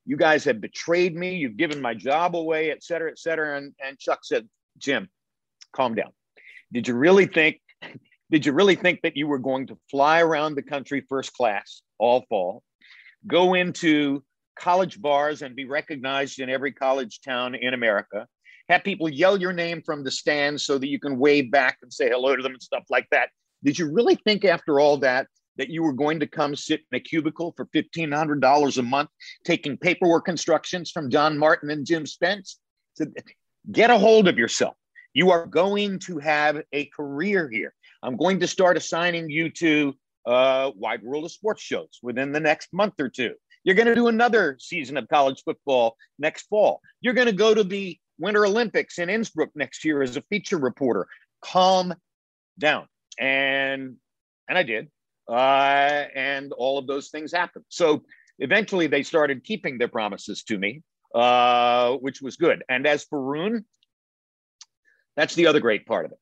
[0.06, 1.34] you guys have betrayed me.
[1.34, 3.58] You've given my job away, et cetera, et cetera.
[3.58, 5.08] And, and Chuck said, Jim,
[5.72, 6.12] calm down.
[6.72, 7.60] Did you really think,
[8.30, 11.82] did you really think that you were going to fly around the country first class
[11.98, 12.62] all fall,
[13.26, 14.22] go into
[14.58, 18.26] college bars and be recognized in every college town in America,
[18.68, 21.92] have people yell your name from the stands so that you can wave back and
[21.92, 23.30] say hello to them and stuff like that.
[23.64, 25.26] Did you really think after all that
[25.58, 29.10] that you were going to come sit in a cubicle for $1,500 a month
[29.44, 32.58] taking paperwork instructions from John Martin and Jim Spence?
[32.94, 33.06] So
[33.70, 34.74] get a hold of yourself.
[35.14, 37.74] You are going to have a career here.
[38.02, 39.94] I'm going to start assigning you to
[40.26, 43.34] uh, Wide World of Sports shows within the next month or two.
[43.64, 46.80] You're going to do another season of college football next fall.
[47.00, 50.58] You're going to go to the Winter Olympics in Innsbruck next year as a feature
[50.58, 51.06] reporter.
[51.42, 51.94] Calm
[52.58, 52.86] down.
[53.18, 53.96] And
[54.48, 54.88] and I did.
[55.28, 57.64] Uh, and all of those things happened.
[57.68, 58.04] So
[58.38, 60.82] eventually they started keeping their promises to me,
[61.14, 62.62] uh, which was good.
[62.68, 63.64] And as for Roone,
[65.16, 66.18] that's the other great part of it.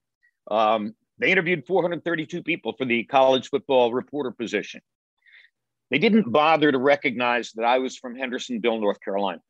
[0.51, 4.81] Um, they interviewed 432 people for the college football reporter position.
[5.91, 9.41] They didn't bother to recognize that I was from Hendersonville, North Carolina.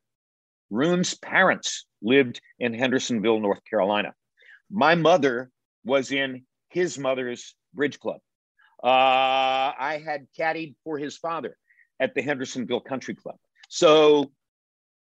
[0.71, 4.15] Roone's parents lived in Hendersonville, North Carolina.
[4.71, 5.51] My mother
[5.85, 8.21] was in his mother's bridge club.
[8.85, 11.57] Uh, I had caddied for his father
[11.99, 13.37] at the Hendersonville Country Club.
[13.71, 14.31] So,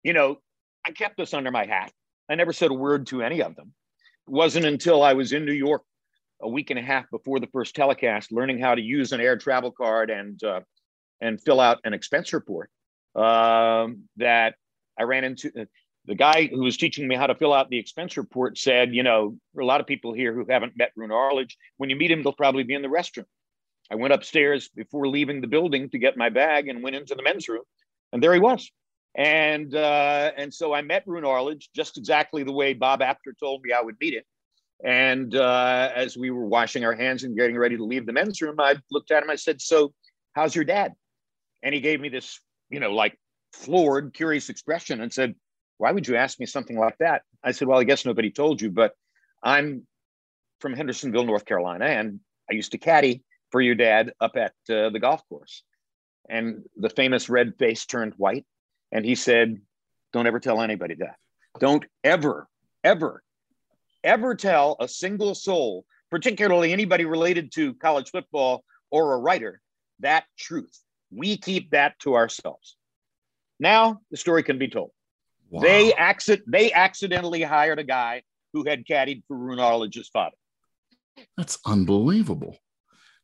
[0.05, 0.39] you know,
[0.87, 1.93] I kept this under my hat.
[2.31, 3.73] I never said a word to any of them.
[4.29, 5.83] It wasn't until I was in New York
[6.41, 9.37] a week and a half before the first telecast, learning how to use an air
[9.37, 10.61] travel card and uh,
[11.21, 12.71] and fill out an expense report,
[13.17, 14.55] um, that
[14.99, 15.65] I ran into uh,
[16.07, 19.03] the guy who was teaching me how to fill out the expense report said, you
[19.03, 21.57] know, a lot of people here who haven't met Roone Arledge.
[21.79, 23.25] When you meet him, they'll probably be in the restroom.
[23.91, 27.23] I went upstairs before leaving the building to get my bag and went into the
[27.23, 27.63] men's room,
[28.13, 28.71] and there he was.
[29.17, 33.63] And uh, and so I met Roone Arledge just exactly the way Bob Apter told
[33.63, 34.25] me I would meet him.
[34.85, 38.43] And uh, as we were washing our hands and getting ready to leave the men's
[38.43, 39.31] room, I looked at him.
[39.31, 39.93] I said, "So,
[40.33, 40.95] how's your dad?"
[41.63, 43.19] And he gave me this, you know, like
[43.55, 45.35] floored, curious expression and said,
[45.79, 47.23] Why would you ask me something like that?
[47.43, 48.95] I said, Well, I guess nobody told you, but
[49.43, 49.87] I'm
[50.61, 52.21] from Hendersonville, North Carolina, and
[52.51, 53.23] I used to caddy
[53.55, 55.63] for your dad up at uh, the golf course.
[56.29, 58.45] And the famous red face turned white.
[58.91, 59.61] And he said,
[60.13, 61.15] Don't ever tell anybody that.
[61.61, 62.49] Don't ever,
[62.83, 63.23] ever,
[64.03, 69.61] ever tell a single soul, particularly anybody related to college football or a writer,
[70.01, 70.77] that truth.
[71.13, 72.77] We keep that to ourselves.
[73.61, 74.91] Now the story can be told.
[75.49, 75.61] Wow.
[75.61, 80.37] They accident they accidentally hired a guy who had caddied for Arledge's father.
[81.37, 82.59] That's unbelievable.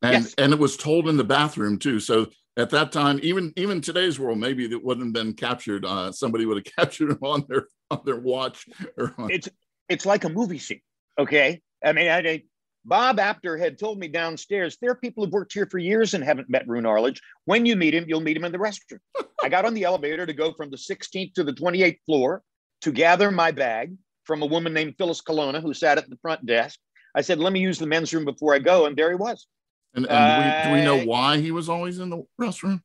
[0.03, 0.35] And yes.
[0.39, 2.01] and it was told in the bathroom too.
[2.01, 5.85] So at that time, even even today's world, maybe it wouldn't have been captured.
[5.85, 8.67] Uh, somebody would have captured them on their on their watch.
[8.97, 9.31] Or on...
[9.31, 9.49] It's
[9.89, 10.81] it's like a movie scene.
[11.19, 12.43] Okay, I mean, I,
[12.85, 16.25] Bob Apter had told me downstairs, there are people who've worked here for years and
[16.25, 17.21] haven't met Roone Arledge.
[17.45, 19.01] When you meet him, you'll meet him in the restroom.
[19.43, 22.43] I got on the elevator to go from the 16th to the 28th floor
[22.83, 23.95] to gather my bag
[24.25, 26.79] from a woman named Phyllis Colonna, who sat at the front desk.
[27.15, 28.87] I said, let me use the men's room before I go.
[28.87, 29.47] And there he was.
[29.95, 32.81] And, and uh, do, we, do we know why he was always in the restroom?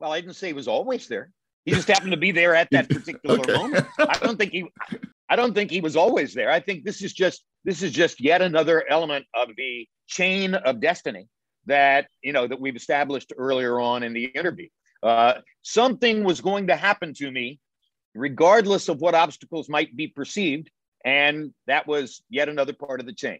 [0.00, 1.30] Well, I didn't say he was always there.
[1.64, 3.52] He just happened to be there at that particular okay.
[3.52, 3.86] moment.
[3.98, 4.66] I don't think he
[5.28, 6.50] I don't think he was always there.
[6.50, 10.80] I think this is just this is just yet another element of the chain of
[10.80, 11.28] destiny
[11.66, 14.68] that you know that we've established earlier on in the interview.
[15.02, 17.60] Uh, something was going to happen to me,
[18.14, 20.70] regardless of what obstacles might be perceived,
[21.04, 23.38] and that was yet another part of the chain.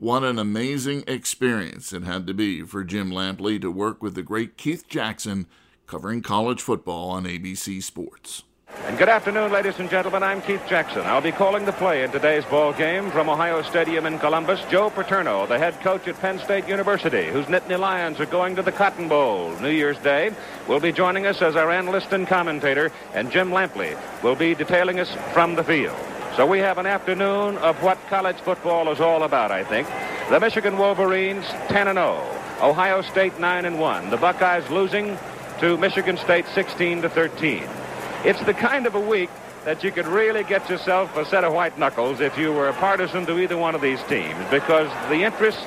[0.00, 4.22] What an amazing experience it had to be for Jim Lampley to work with the
[4.22, 5.46] great Keith Jackson
[5.86, 8.44] covering college football on ABC Sports.
[8.86, 10.22] And good afternoon, ladies and gentlemen.
[10.22, 11.02] I'm Keith Jackson.
[11.02, 14.62] I'll be calling the play in today's ball game from Ohio Stadium in Columbus.
[14.70, 18.62] Joe Paterno, the head coach at Penn State University, whose Nittany Lions are going to
[18.62, 20.32] the Cotton Bowl New Year's Day,
[20.66, 24.98] will be joining us as our analyst and commentator, and Jim Lampley will be detailing
[24.98, 25.98] us from the field.
[26.40, 29.86] So we have an afternoon of what college football is all about, I think.
[30.30, 32.14] The Michigan Wolverines 10 and 0,
[32.62, 35.18] Ohio State 9 and 1, the Buckeyes losing
[35.58, 37.68] to Michigan State 16 to 13.
[38.24, 39.28] It's the kind of a week
[39.66, 42.72] that you could really get yourself a set of white knuckles if you were a
[42.72, 45.60] partisan to either one of these teams because the interest,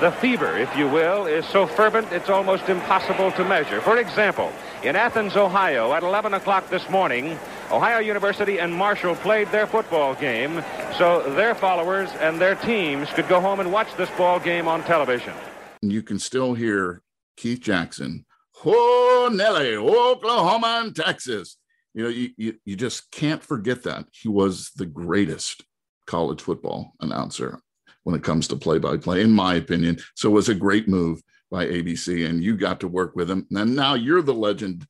[0.00, 3.80] the fever, if you will, is so fervent it's almost impossible to measure.
[3.80, 4.52] For example,
[4.82, 7.38] in Athens, Ohio, at 11 o'clock this morning,
[7.70, 10.62] Ohio University and Marshall played their football game
[10.96, 14.82] so their followers and their teams could go home and watch this ball game on
[14.84, 15.34] television.
[15.82, 17.02] You can still hear
[17.36, 18.24] Keith Jackson
[18.64, 21.56] Oh, Nelly, Oklahoma and Texas.
[21.92, 24.06] You know, you, you, you just can't forget that.
[24.10, 25.64] He was the greatest
[26.06, 27.60] college football announcer
[28.04, 29.98] when it comes to play by play, in my opinion.
[30.14, 33.46] So it was a great move by ABC, and you got to work with him.
[33.50, 34.86] And now you're the legend,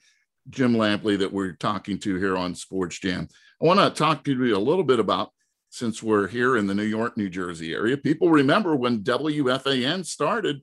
[0.51, 3.31] Jim Lampley, that we're talking to here on SportsJam.
[3.63, 5.31] I want to talk to you a little bit about
[5.71, 7.97] since we're here in the New York, New Jersey area.
[7.97, 10.63] People remember when WFAN started,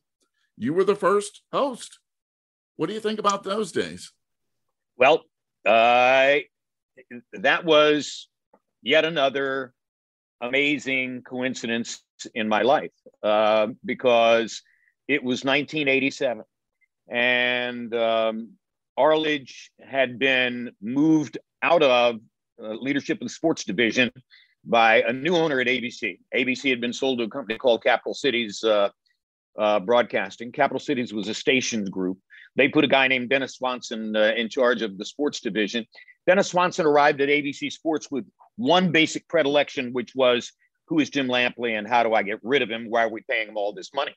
[0.58, 2.00] you were the first host.
[2.78, 4.14] What do you think about those days?
[4.98, 5.24] Well,
[5.66, 6.36] uh,
[7.34, 8.30] that was
[8.82, 9.74] yet another
[10.40, 12.02] amazing coincidence
[12.34, 12.92] in my life
[13.24, 14.62] uh, because
[15.08, 16.44] it was 1987
[17.10, 18.52] and um,
[18.98, 22.18] Arledge had been moved out of
[22.62, 24.12] uh, leadership of the sports division
[24.64, 26.20] by a new owner at ABC.
[26.36, 28.90] ABC had been sold to a company called Capital Cities uh,
[29.58, 30.52] uh, Broadcasting.
[30.52, 32.18] Capital Cities was a stations group,
[32.56, 35.86] they put a guy named Dennis Swanson uh, in charge of the sports division.
[36.28, 38.26] Dennis Swanson arrived at ABC Sports with
[38.58, 40.52] one basic predilection, which was
[40.88, 42.90] who is Jim Lampley and how do I get rid of him?
[42.90, 44.14] Why are we paying him all this money?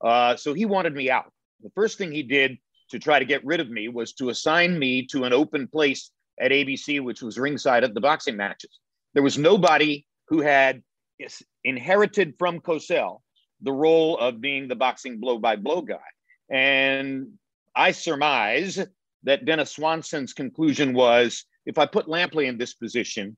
[0.00, 1.32] Uh, so he wanted me out.
[1.62, 2.58] The first thing he did
[2.90, 6.10] to try to get rid of me was to assign me to an open place
[6.40, 8.80] at ABC, which was ringside at the boxing matches.
[9.14, 10.82] There was nobody who had
[11.64, 13.22] inherited from Cosell
[13.62, 15.96] the role of being the boxing blow by blow guy.
[16.50, 17.32] And
[17.74, 18.84] I surmise
[19.24, 23.36] that Dennis Swanson's conclusion was if I put Lampley in this position,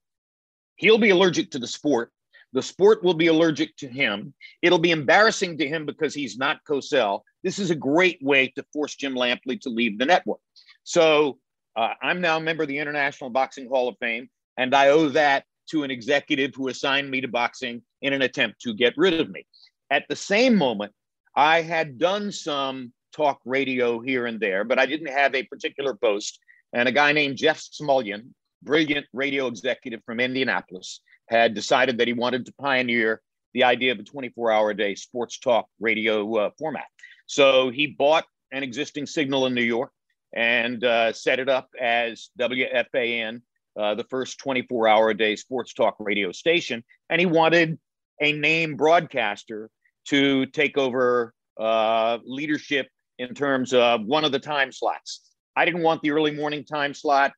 [0.77, 2.13] he'll be allergic to the sport.
[2.53, 4.33] The sport will be allergic to him.
[4.63, 7.21] It'll be embarrassing to him because he's not Cosell.
[7.45, 10.41] This is a great way to force Jim Lampley to leave the network.
[10.85, 11.39] So
[11.77, 15.09] uh, I'm now a member of the International Boxing Hall of Fame, and I owe
[15.11, 19.21] that to an executive who assigned me to boxing in an attempt to get rid
[19.21, 19.47] of me.
[19.91, 20.93] At the same moment,
[21.37, 25.95] I had done some talk radio here and there, but I didn't have a particular
[25.95, 26.39] post.
[26.73, 28.31] And a guy named Jeff Smulyan,
[28.63, 33.21] brilliant radio executive from Indianapolis, had decided that he wanted to pioneer
[33.55, 36.87] the idea of a 24 hour a day sports talk radio uh, format.
[37.27, 39.93] So he bought an existing signal in New York
[40.35, 43.43] and uh, set it up as WFAN,
[43.79, 46.85] uh, the first 24 hour a day sports talk radio station.
[47.09, 47.79] And he wanted
[48.21, 49.71] a name broadcaster
[50.07, 55.21] to take over uh, leadership in terms of one of the time slots.
[55.57, 57.33] I didn't want the early morning time slot.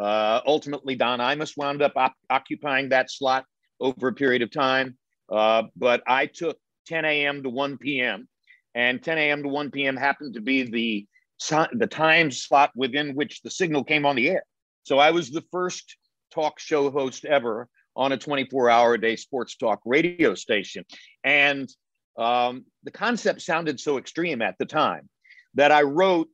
[0.00, 3.44] Uh, ultimately, Don Imus wound up op- occupying that slot
[3.80, 4.96] over a period of time.
[5.30, 7.42] Uh, but I took 10 a.m.
[7.42, 8.28] to 1 p.m.
[8.74, 9.42] And 10 a.m.
[9.42, 9.96] to 1 p.m.
[9.96, 11.06] happened to be the,
[11.72, 14.44] the time slot within which the signal came on the air.
[14.82, 15.96] So I was the first
[16.32, 20.84] talk show host ever on a 24 hour a day sports talk radio station.
[21.22, 21.68] And
[22.18, 25.08] um, the concept sounded so extreme at the time
[25.54, 26.28] that I wrote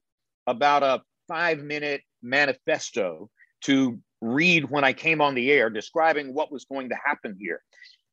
[0.47, 3.31] about a five minute manifesto
[3.63, 7.63] to read when I came on the air describing what was going to happen here.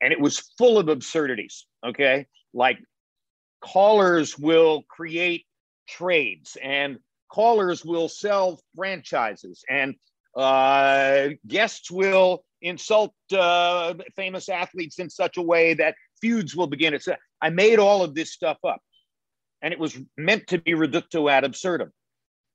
[0.01, 1.65] And it was full of absurdities.
[1.85, 2.27] Okay.
[2.53, 2.79] Like
[3.61, 5.45] callers will create
[5.87, 6.99] trades and
[7.31, 9.95] callers will sell franchises and
[10.35, 16.93] uh, guests will insult uh, famous athletes in such a way that feuds will begin.
[16.93, 17.07] It's,
[17.41, 18.81] I made all of this stuff up
[19.61, 21.91] and it was meant to be reductio ad absurdum.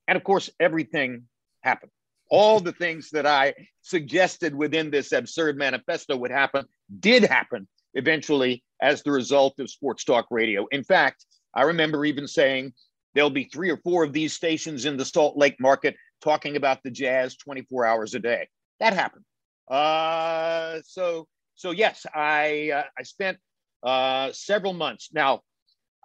[0.09, 1.25] And of course, everything
[1.61, 1.93] happened.
[2.33, 3.53] All the things that I
[3.83, 6.65] suggested within this absurd manifesto would happen
[6.99, 10.67] did happen eventually as the result of sports talk radio.
[10.73, 12.73] In fact, I remember even saying
[13.15, 16.83] there'll be three or four of these stations in the Salt Lake market talking about
[16.83, 18.49] the Jazz 24 hours a day.
[18.81, 19.27] That happened.
[19.71, 23.37] Uh, so, so yes, I uh, I spent
[23.83, 25.11] uh, several months.
[25.13, 25.43] Now,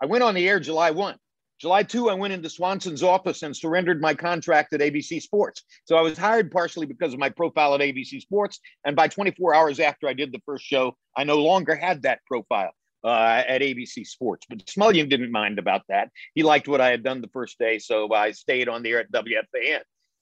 [0.02, 1.16] I went on the air July 1.
[1.60, 5.64] July 2, I went into Swanson's office and surrendered my contract at ABC Sports.
[5.86, 8.60] So I was hired partially because of my profile at ABC Sports.
[8.86, 12.20] And by 24 hours after I did the first show, I no longer had that
[12.28, 12.72] profile
[13.04, 14.46] uh, at ABC Sports.
[14.48, 16.10] But Smulyan didn't mind about that.
[16.36, 17.80] He liked what I had done the first day.
[17.80, 19.80] So I stayed on the air at WFAN.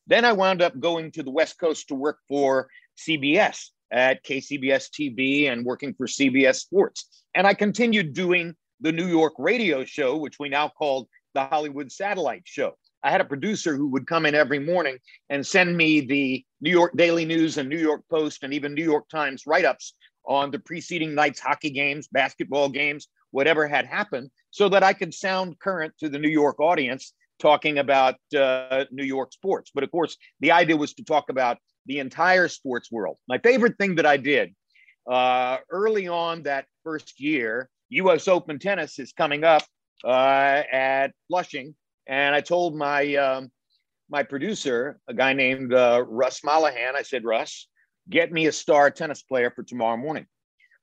[0.07, 4.89] Then I wound up going to the West Coast to work for CBS at KCBS
[4.89, 7.25] TV and working for CBS Sports.
[7.33, 11.91] And I continued doing the New York radio show, which we now called the Hollywood
[11.91, 12.73] Satellite Show.
[13.03, 14.97] I had a producer who would come in every morning
[15.29, 18.83] and send me the New York Daily News and New York Post and even New
[18.83, 19.93] York Times write ups
[20.25, 25.13] on the preceding night's hockey games, basketball games, whatever had happened, so that I could
[25.13, 29.69] sound current to the New York audience talking about uh, New York sports.
[29.75, 33.17] But of course, the idea was to talk about the entire sports world.
[33.27, 34.55] My favorite thing that I did
[35.07, 39.61] uh, early on that first year, US Open tennis is coming up
[40.05, 41.75] uh, at Flushing,
[42.07, 43.51] and I told my um,
[44.09, 47.67] my producer, a guy named uh, Russ Mollahan, I said, Russ,
[48.09, 50.27] get me a star tennis player for tomorrow morning.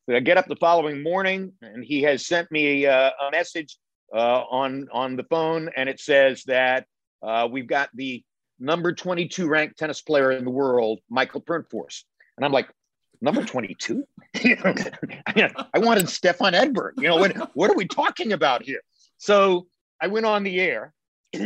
[0.09, 3.79] So I get up the following morning, and he has sent me uh, a message
[4.13, 6.87] uh, on on the phone, and it says that
[7.23, 8.25] uh, we've got the
[8.59, 12.03] number 22 ranked tennis player in the world, Mikael Pernfors.
[12.37, 12.69] And I'm like,
[13.21, 14.05] number 22?
[14.35, 16.93] I wanted Stefan Edberg.
[16.97, 18.81] You know, what, what are we talking about here?
[19.23, 19.69] So
[20.01, 20.93] I went on the air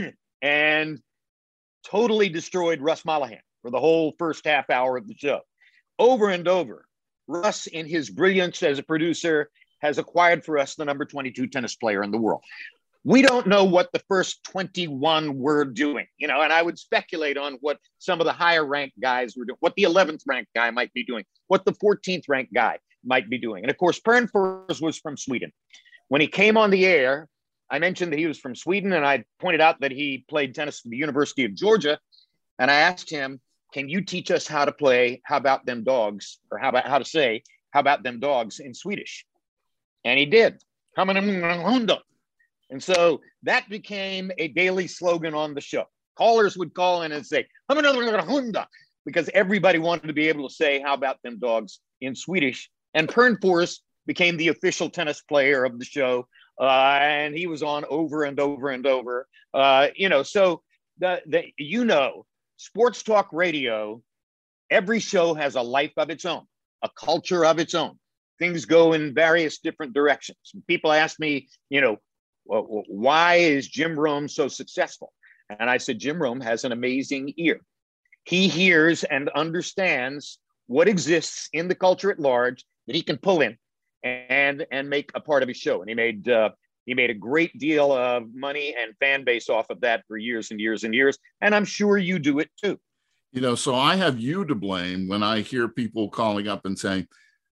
[0.42, 0.98] and
[1.84, 5.40] totally destroyed Russ Mollahan for the whole first half hour of the show.
[5.98, 6.86] Over and over,
[7.26, 9.50] Russ, in his brilliance as a producer,
[9.82, 12.40] has acquired for us the number 22 tennis player in the world.
[13.04, 17.36] We don't know what the first 21 were doing, you know, and I would speculate
[17.36, 20.70] on what some of the higher ranked guys were doing, what the 11th ranked guy
[20.70, 23.64] might be doing, what the 14th ranked guy might be doing.
[23.64, 25.52] And of course, Pernfors was from Sweden.
[26.08, 27.28] When he came on the air,
[27.70, 30.82] I mentioned that he was from Sweden, and I pointed out that he played tennis
[30.84, 31.98] at the University of Georgia.
[32.58, 33.40] And I asked him,
[33.72, 36.98] "Can you teach us how to play "How about them dogs?" or how about how
[36.98, 39.26] to say "How about them dogs?" in Swedish?"
[40.04, 40.62] And he did.
[42.70, 45.84] And so that became a daily slogan on the show.
[46.16, 47.46] Callers would call in and say,
[49.04, 52.70] because everybody wanted to be able to say, How about them dogs in Swedish?
[52.94, 56.28] And Pernfors became the official tennis player of the show
[56.60, 59.26] uh, and he was on over and over and over.
[59.52, 60.62] Uh, you know, so
[60.98, 62.24] the, the you know,
[62.56, 64.00] sports talk radio,
[64.70, 66.44] every show has a life of its own,
[66.82, 67.98] a culture of its own.
[68.38, 70.38] Things go in various different directions.
[70.66, 71.98] People ask me, you know,
[72.44, 75.12] why is Jim Rome so successful?
[75.58, 77.60] And I said, Jim Rome has an amazing ear.
[78.24, 83.40] He hears and understands what exists in the culture at large that he can pull
[83.40, 83.56] in
[84.06, 85.80] and and make a part of his show.
[85.80, 86.50] And he made uh,
[86.84, 90.50] he made a great deal of money and fan base off of that for years
[90.50, 91.18] and years and years.
[91.40, 92.78] And I'm sure you do it too.
[93.32, 96.78] You know, so I have you to blame when I hear people calling up and
[96.78, 97.08] saying,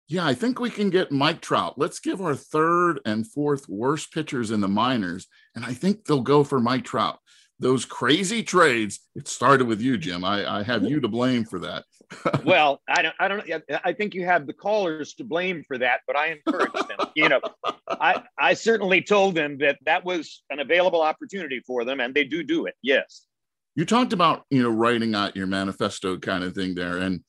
[0.08, 1.74] "Yeah, I think we can get Mike Trout.
[1.76, 6.22] Let's give our third and fourth worst pitchers in the minors, and I think they'll
[6.22, 7.18] go for Mike Trout."
[7.60, 9.00] Those crazy trades.
[9.14, 10.24] It started with you, Jim.
[10.24, 11.84] I, I have you to blame for that.
[12.44, 16.00] well, I don't, I don't, I think you have the callers to blame for that,
[16.06, 17.08] but I encouraged them.
[17.14, 17.40] you know,
[17.88, 22.24] I, I certainly told them that that was an available opportunity for them, and they
[22.24, 22.74] do do it.
[22.82, 23.26] Yes.
[23.76, 27.22] You talked about you know writing out your manifesto kind of thing there, and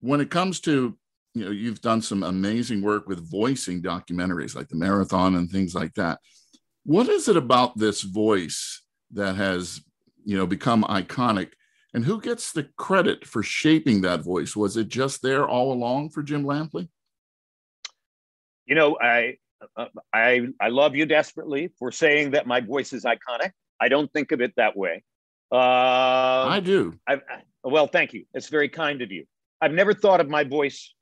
[0.00, 0.96] when it comes to
[1.34, 5.74] you know you've done some amazing work with voicing documentaries like the marathon and things
[5.74, 6.18] like that.
[6.84, 8.79] What is it about this voice
[9.12, 9.80] that has
[10.24, 11.52] you know become iconic
[11.92, 14.54] and who gets the credit for shaping that voice?
[14.54, 16.88] Was it just there all along for Jim Lampley?
[18.66, 19.38] You know, I
[19.76, 23.50] uh, I I love you desperately for saying that my voice is iconic.
[23.80, 25.02] I don't think of it that way.
[25.50, 26.94] Uh, I do.
[27.08, 28.24] I, I, well, thank you.
[28.34, 29.24] It's very kind of you.
[29.60, 30.94] I've never thought of my voice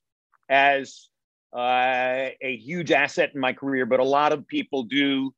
[0.49, 1.09] as
[1.55, 5.33] uh, a huge asset in my career, but a lot of people do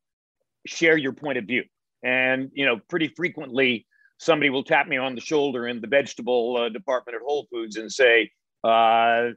[0.65, 1.63] share your point of view.
[2.03, 3.85] And, you know, pretty frequently
[4.17, 7.77] somebody will tap me on the shoulder in the vegetable uh, department at Whole Foods
[7.77, 8.29] and say,
[8.63, 9.29] uh,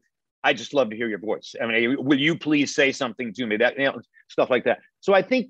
[0.43, 1.55] I just love to hear your voice.
[1.61, 3.57] I mean, will you please say something to me?
[3.57, 4.81] That, you know, stuff like that.
[5.01, 5.49] So I think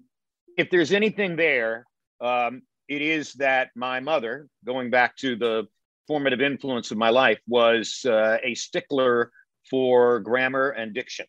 [0.56, 1.84] if there's anything there,
[2.20, 5.66] um, it is that my mother, going back to the
[6.06, 9.32] formative influence of my life, was uh, a stickler
[9.68, 11.26] for grammar and diction.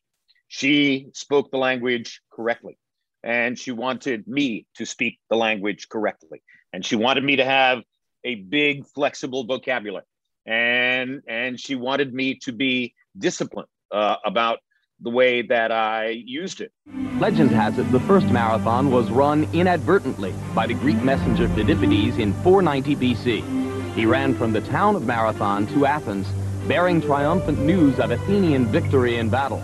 [0.48, 2.78] She spoke the language correctly,
[3.26, 6.44] and she wanted me to speak the language correctly.
[6.72, 7.82] And she wanted me to have
[8.24, 10.06] a big, flexible vocabulary.
[10.46, 14.60] And, and she wanted me to be disciplined uh, about
[15.02, 16.72] the way that I used it.
[17.20, 22.32] Legend has it the first marathon was run inadvertently by the Greek messenger Phidippides in
[22.44, 23.96] 490 BC.
[23.96, 26.28] He ran from the town of Marathon to Athens
[26.68, 29.60] bearing triumphant news of Athenian victory in battle.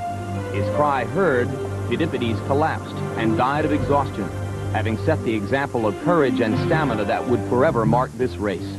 [0.53, 1.47] His cry heard,
[1.89, 4.27] Phidippides collapsed and died of exhaustion,
[4.73, 8.77] having set the example of courage and stamina that would forever mark this race.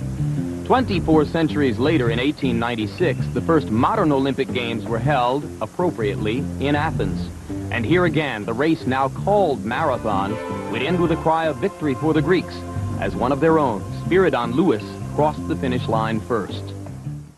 [0.64, 7.30] 24 centuries later, in 1896, the first modern Olympic Games were held, appropriately, in Athens.
[7.72, 10.32] And here again, the race now called Marathon
[10.70, 12.54] would end with a cry of victory for the Greeks,
[13.00, 14.82] as one of their own, Spiridon Louis,
[15.14, 16.72] crossed the finish line first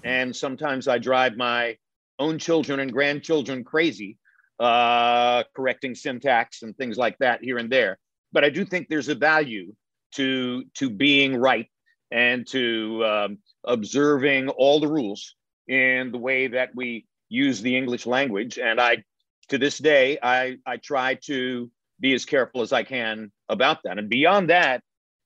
[0.04, 1.78] and sometimes I drive my
[2.18, 4.18] own children and grandchildren crazy,
[4.60, 7.98] uh, correcting syntax and things like that here and there.
[8.32, 9.74] But I do think there's a value
[10.12, 11.68] to to being right
[12.10, 15.34] and to um, observing all the rules
[15.66, 18.58] in the way that we use the English language.
[18.58, 19.04] And I,
[19.48, 23.98] to this day, I I try to be as careful as I can about that.
[23.98, 24.82] And beyond that,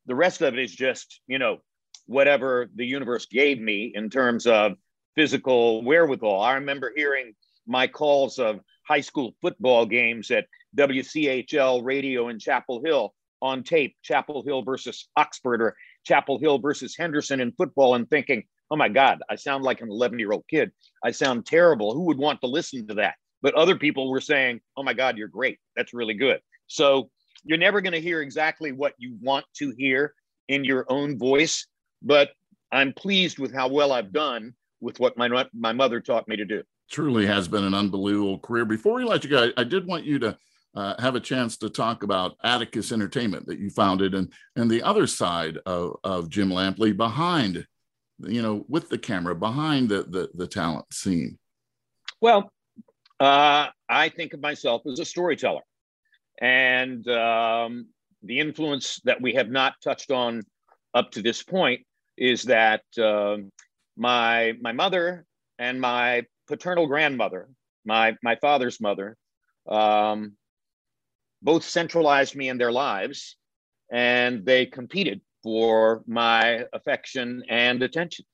[0.06, 1.58] the rest of it is just you know
[2.06, 4.72] whatever the universe gave me in terms of
[5.14, 6.40] physical wherewithal.
[6.40, 7.34] I remember hearing
[7.66, 13.94] my calls of high school football games at WCHL radio in Chapel Hill on tape,
[14.02, 18.88] Chapel Hill versus Oxford or Chapel Hill versus Henderson in football, and thinking, oh my
[18.88, 20.72] God, I sound like an 11 year old kid.
[21.04, 21.94] I sound terrible.
[21.94, 23.14] Who would want to listen to that?
[23.42, 25.58] But other people were saying, oh my God, you're great.
[25.76, 26.40] That's really good.
[26.66, 27.10] So
[27.44, 30.14] you're never going to hear exactly what you want to hear
[30.48, 31.66] in your own voice
[32.02, 32.30] but
[32.70, 36.44] I'm pleased with how well I've done with what my my mother taught me to
[36.44, 36.62] do.
[36.90, 38.64] Truly has been an unbelievable career.
[38.64, 40.38] Before we let you go, I did want you to
[40.74, 44.82] uh, have a chance to talk about Atticus Entertainment that you founded and and the
[44.82, 47.66] other side of, of Jim Lampley behind,
[48.20, 51.38] you know, with the camera behind the the, the talent scene.
[52.20, 52.50] Well,
[53.20, 55.62] uh, I think of myself as a storyteller,
[56.40, 57.88] and um,
[58.22, 60.42] the influence that we have not touched on
[60.94, 61.82] up to this point
[62.16, 63.36] is that uh,
[63.96, 65.26] my my mother
[65.58, 67.48] and my paternal grandmother,
[67.84, 69.16] my my father's mother,
[69.68, 70.32] um,
[71.42, 73.36] both centralized me in their lives,
[73.92, 78.24] and they competed for my affection and attention.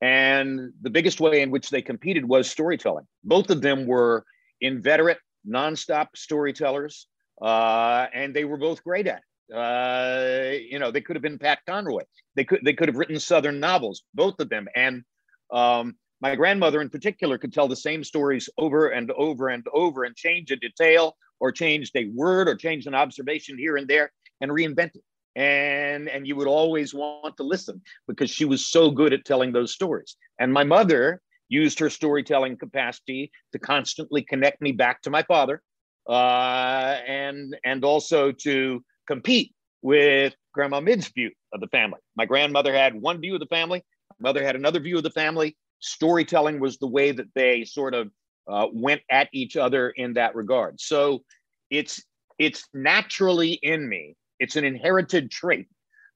[0.00, 3.06] And the biggest way in which they competed was storytelling.
[3.24, 4.24] Both of them were
[4.60, 7.08] inveterate, nonstop storytellers,
[7.42, 9.54] uh, and they were both great at it.
[9.54, 12.02] Uh, you know, they could have been Pat Conroy.
[12.36, 14.68] They could they could have written Southern novels, both of them.
[14.76, 15.02] And
[15.50, 20.04] um, my grandmother, in particular, could tell the same stories over and over and over,
[20.04, 24.12] and change a detail, or change a word, or change an observation here and there,
[24.40, 25.02] and reinvent it.
[25.36, 29.52] And and you would always want to listen because she was so good at telling
[29.52, 30.16] those stories.
[30.40, 35.62] And my mother used her storytelling capacity to constantly connect me back to my father,
[36.08, 42.00] uh, and and also to compete with Grandma Mid's view of the family.
[42.16, 43.84] My grandmother had one view of the family,
[44.20, 45.56] mother had another view of the family.
[45.80, 48.10] Storytelling was the way that they sort of
[48.48, 50.80] uh, went at each other in that regard.
[50.80, 51.24] So
[51.70, 52.02] it's
[52.38, 54.16] it's naturally in me.
[54.38, 55.66] It's an inherited trait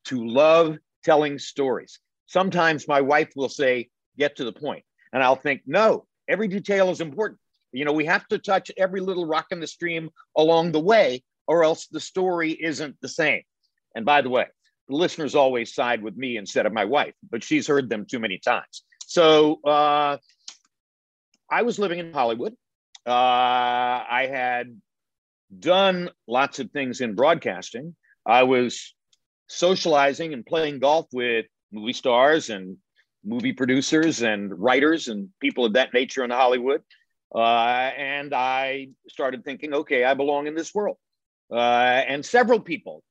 [0.06, 1.98] to love telling stories.
[2.26, 6.90] Sometimes my wife will say, "Get to the point," and I'll think, "No, every detail
[6.90, 7.40] is important.
[7.72, 11.22] You know, we have to touch every little rock in the stream along the way
[11.46, 13.42] or else the story isn't the same.
[13.94, 14.46] And by the way,
[14.88, 18.18] the listeners always side with me instead of my wife, but she's heard them too
[18.18, 18.82] many times.
[19.12, 20.16] So uh,
[21.50, 22.54] I was living in Hollywood.
[23.06, 24.80] Uh, I had
[25.58, 27.94] done lots of things in broadcasting.
[28.24, 28.94] I was
[29.48, 32.78] socializing and playing golf with movie stars and
[33.22, 36.80] movie producers and writers and people of that nature in Hollywood.
[37.34, 40.96] Uh, and I started thinking, okay, I belong in this world.
[41.50, 41.58] Uh,
[42.08, 43.02] and several people,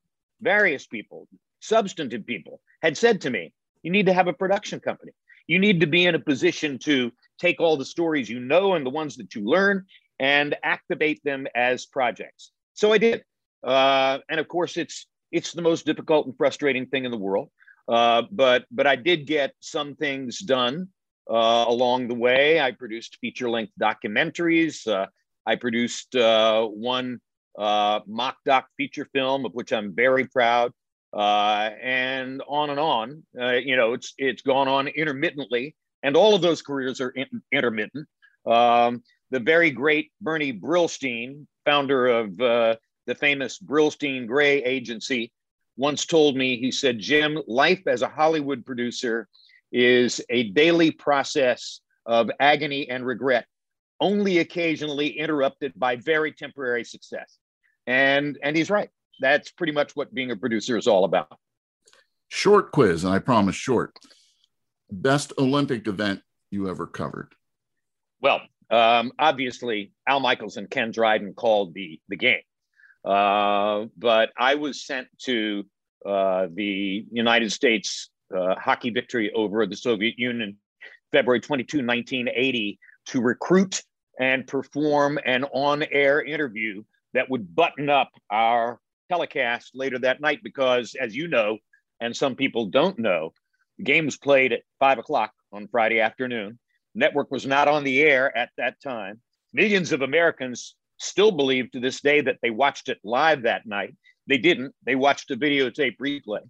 [0.42, 1.28] various people,
[1.60, 5.12] substantive people, had said to me, You need to have a production company.
[5.48, 8.86] You need to be in a position to take all the stories you know and
[8.86, 9.86] the ones that you learn
[10.20, 12.52] and activate them as projects.
[12.74, 13.24] So I did.
[13.64, 17.50] Uh, and of course, it's it's the most difficult and frustrating thing in the world.
[17.88, 20.90] Uh, but but I did get some things done
[21.30, 22.60] uh, along the way.
[22.60, 24.88] I produced feature length documentaries.
[24.88, 25.08] Uh,
[25.46, 27.20] I produced uh, one
[27.58, 30.72] uh, mock doc feature film of which I'm very proud,
[31.14, 33.24] and on and on.
[33.64, 38.08] you know, it's it's gone on intermittently, and all of those careers are in- intermittent.
[38.46, 42.76] Um, the very great Bernie Brillstein, founder of uh,
[43.08, 45.32] the famous Brillstein Gray Agency,
[45.78, 49.28] once told me, he said, Jim, life as a Hollywood producer
[49.72, 53.46] is a daily process of agony and regret,
[54.00, 57.38] only occasionally interrupted by very temporary success.
[57.88, 58.90] And, and he's right.
[59.22, 61.38] That's pretty much what being a producer is all about.
[62.28, 63.98] Short quiz, and I promise short.
[64.92, 67.34] Best Olympic event you ever covered?
[68.22, 72.42] Well, um, obviously, Al Michaels and Ken Dryden called the the game,
[73.06, 75.66] uh, but I was sent to
[76.06, 80.58] uh, the United States uh, hockey victory over the Soviet Union,
[81.12, 83.84] February 22, 1980, to recruit
[84.20, 88.80] and perform an on-air interview that would button up our
[89.12, 90.40] telecast later that night.
[90.44, 91.58] Because, as you know,
[92.00, 93.34] and some people don't know,
[93.78, 96.60] the game was played at five o'clock on Friday afternoon
[96.96, 99.20] network was not on the air at that time.
[99.54, 103.96] Millions of Americans still believe to this day that they watched it live that night.
[104.28, 104.74] They didn't.
[104.86, 106.42] They watched a videotape replay.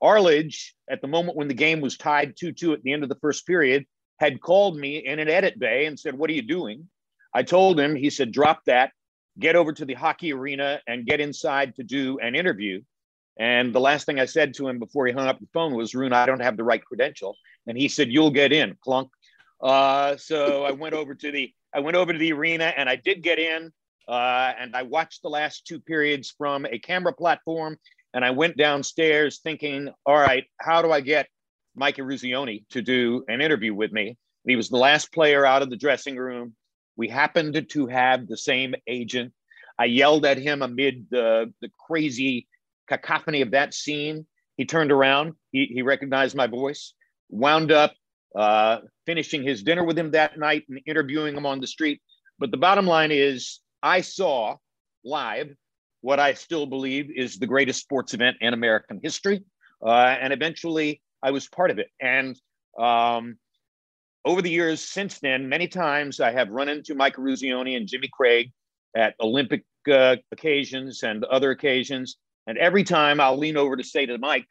[0.00, 3.08] Arledge, at the moment when the game was tied 2 2 at the end of
[3.08, 3.86] the first period,
[4.18, 6.88] had called me in an edit bay and said, What are you doing?
[7.32, 8.92] I told him, he said, Drop that,
[9.38, 12.80] get over to the hockey arena and get inside to do an interview.
[13.38, 15.94] And the last thing I said to him before he hung up the phone was,
[15.94, 17.36] Roone, I don't have the right credential.
[17.66, 19.10] And he said, You'll get in, clunk.
[19.60, 22.96] Uh, so I went over to the I went over to the arena and I
[22.96, 23.72] did get in.
[24.06, 27.78] Uh, and I watched the last two periods from a camera platform.
[28.12, 31.26] And I went downstairs thinking, all right, how do I get
[31.74, 34.08] Mike Eruzione to do an interview with me?
[34.08, 36.54] And he was the last player out of the dressing room.
[36.96, 39.32] We happened to have the same agent.
[39.78, 42.46] I yelled at him amid the, the crazy
[42.88, 44.26] cacophony of that scene.
[44.56, 46.94] He turned around, he, he recognized my voice,
[47.28, 47.92] wound up
[48.36, 52.00] uh, finishing his dinner with him that night and interviewing him on the street.
[52.38, 54.56] But the bottom line is, I saw
[55.04, 55.54] live
[56.00, 59.42] what I still believe is the greatest sports event in American history.
[59.84, 61.88] Uh, and eventually I was part of it.
[62.00, 62.38] And
[62.78, 63.38] um,
[64.24, 68.08] over the years since then, many times I have run into Mike Eruzione and Jimmy
[68.12, 68.52] Craig
[68.96, 72.16] at Olympic uh, occasions and other occasions.
[72.46, 74.46] And every time I'll lean over to say to Mike,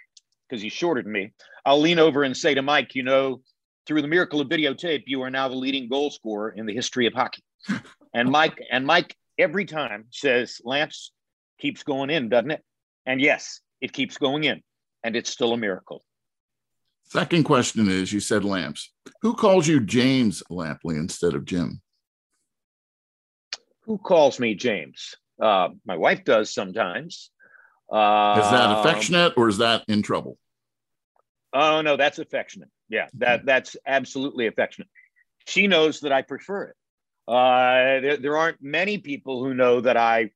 [0.47, 1.31] because he's shorter than me,
[1.65, 3.41] I'll lean over and say to Mike, you know,
[3.85, 7.07] through the miracle of videotape, you are now the leading goal scorer in the history
[7.07, 7.43] of hockey.
[8.13, 11.11] and Mike and Mike every time says, Lamps
[11.59, 12.63] keeps going in, doesn't it?
[13.05, 14.61] And yes, it keeps going in,
[15.03, 16.03] and it's still a miracle.
[17.05, 18.91] Second question is you said Lamps.
[19.21, 21.81] Who calls you James Lampley instead of Jim?
[23.81, 25.15] Who calls me James?
[25.41, 27.29] Uh, my wife does sometimes.
[27.91, 30.37] Uh, is that affectionate or is that in trouble?
[31.53, 32.69] Oh no, that's affectionate.
[32.89, 33.45] Yeah, that mm-hmm.
[33.45, 34.89] that's absolutely affectionate.
[35.45, 36.75] She knows that I prefer it.
[37.27, 40.31] Uh, there, there aren't many people who know that I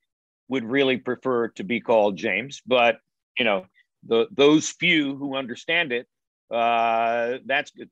[0.48, 2.98] would really prefer to be called James, but
[3.38, 3.66] you know,
[4.06, 6.06] the those few who understand it,
[6.50, 7.90] uh, that's good.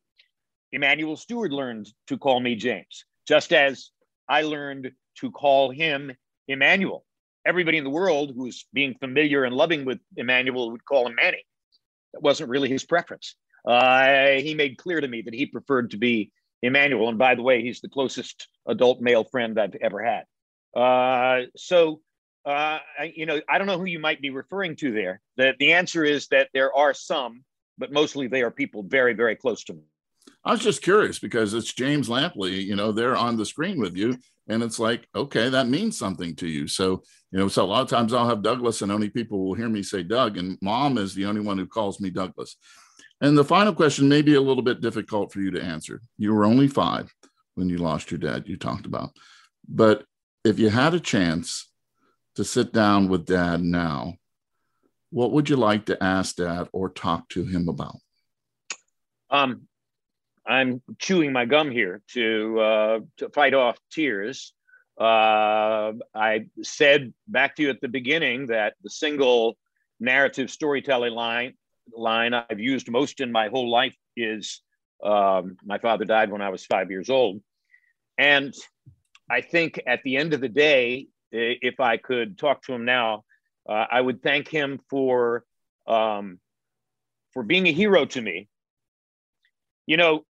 [0.73, 3.91] Emanuel Steward learned to call me James, just as
[4.29, 6.13] I learned to call him
[6.49, 7.05] Emanuel.
[7.47, 11.45] Everybody in the world who's being familiar and loving with Emanuel would call him Manny.
[12.13, 13.37] That wasn't really his preference.
[13.65, 16.33] Uh, he made clear to me that he preferred to be
[16.63, 17.09] Emanuel.
[17.09, 20.25] And by the way, he's the closest adult male friend I've ever had.
[20.75, 22.01] Uh, so,
[22.45, 22.79] uh,
[23.15, 25.21] you know, I don't know who you might be referring to there.
[25.37, 27.45] The, the answer is that there are some,
[27.79, 29.83] but mostly they are people very, very close to me.
[30.45, 33.97] I was just curious because it's James Lampley, you know, they're on the screen with
[33.97, 34.16] you.
[34.49, 36.68] And it's like, okay, that means something to you.
[36.68, 37.03] So,
[37.33, 39.68] you know, so a lot of times I'll have Douglas and only people will hear
[39.68, 42.57] me say Doug, and mom is the only one who calls me Douglas.
[43.20, 46.01] And the final question may be a little bit difficult for you to answer.
[46.16, 47.12] You were only five
[47.55, 49.11] when you lost your dad, you talked about.
[49.68, 50.05] But
[50.45, 51.68] if you had a chance
[52.37, 54.14] to sit down with dad now,
[55.11, 57.97] what would you like to ask dad or talk to him about?
[59.31, 59.69] Um,
[60.47, 64.53] I'm chewing my gum here to uh, to fight off tears.
[64.99, 69.57] Uh, I said back to you at the beginning that the single
[70.01, 71.55] narrative storytelling line
[71.95, 74.61] line I've used most in my whole life is
[75.03, 77.41] um, my father died when I was five years old.
[78.19, 78.55] And
[79.31, 83.25] I think at the end of the day, if I could talk to him now,
[83.69, 85.45] uh, I would thank him for
[85.87, 86.39] um,
[87.33, 88.49] for being a hero to me.
[89.87, 90.25] You know,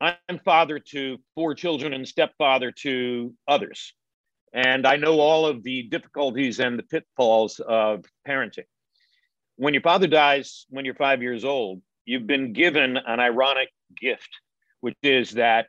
[0.00, 3.92] I'm father to four children and stepfather to others.
[4.52, 8.64] And I know all of the difficulties and the pitfalls of parenting.
[9.56, 13.68] When your father dies when you're five years old, you've been given an ironic
[14.00, 14.30] gift,
[14.80, 15.68] which is that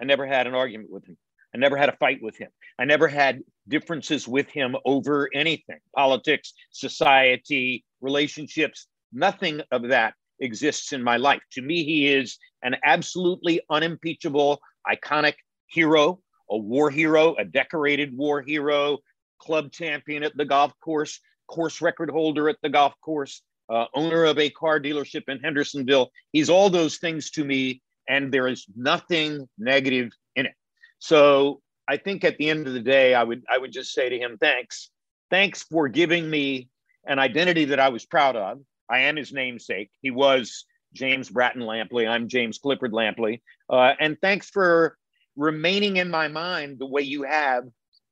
[0.00, 1.16] I never had an argument with him.
[1.54, 2.50] I never had a fight with him.
[2.78, 8.86] I never had differences with him over anything politics, society, relationships.
[9.12, 11.40] Nothing of that exists in my life.
[11.52, 15.34] To me, he is an absolutely unimpeachable, iconic
[15.68, 16.20] hero,
[16.50, 18.98] a war hero, a decorated war hero,
[19.38, 24.24] club champion at the golf course, course record holder at the golf course, uh, owner
[24.24, 26.10] of a car dealership in Hendersonville.
[26.32, 30.54] He's all those things to me, and there is nothing negative in it.
[30.98, 34.08] So I think at the end of the day, I would I would just say
[34.08, 34.90] to him, thanks,
[35.30, 36.68] thanks for giving me
[37.06, 38.60] an identity that I was proud of.
[38.90, 39.90] I am his namesake.
[40.00, 42.08] He was James Bratton Lampley.
[42.08, 43.40] I'm James Clifford Lampley.
[43.70, 44.96] Uh, and thanks for
[45.36, 47.64] remaining in my mind the way you have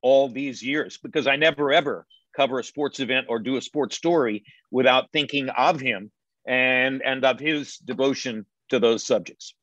[0.03, 2.07] all these years, because I never ever
[2.37, 6.11] cover a sports event or do a sports story without thinking of him
[6.47, 9.55] and and of his devotion to those subjects.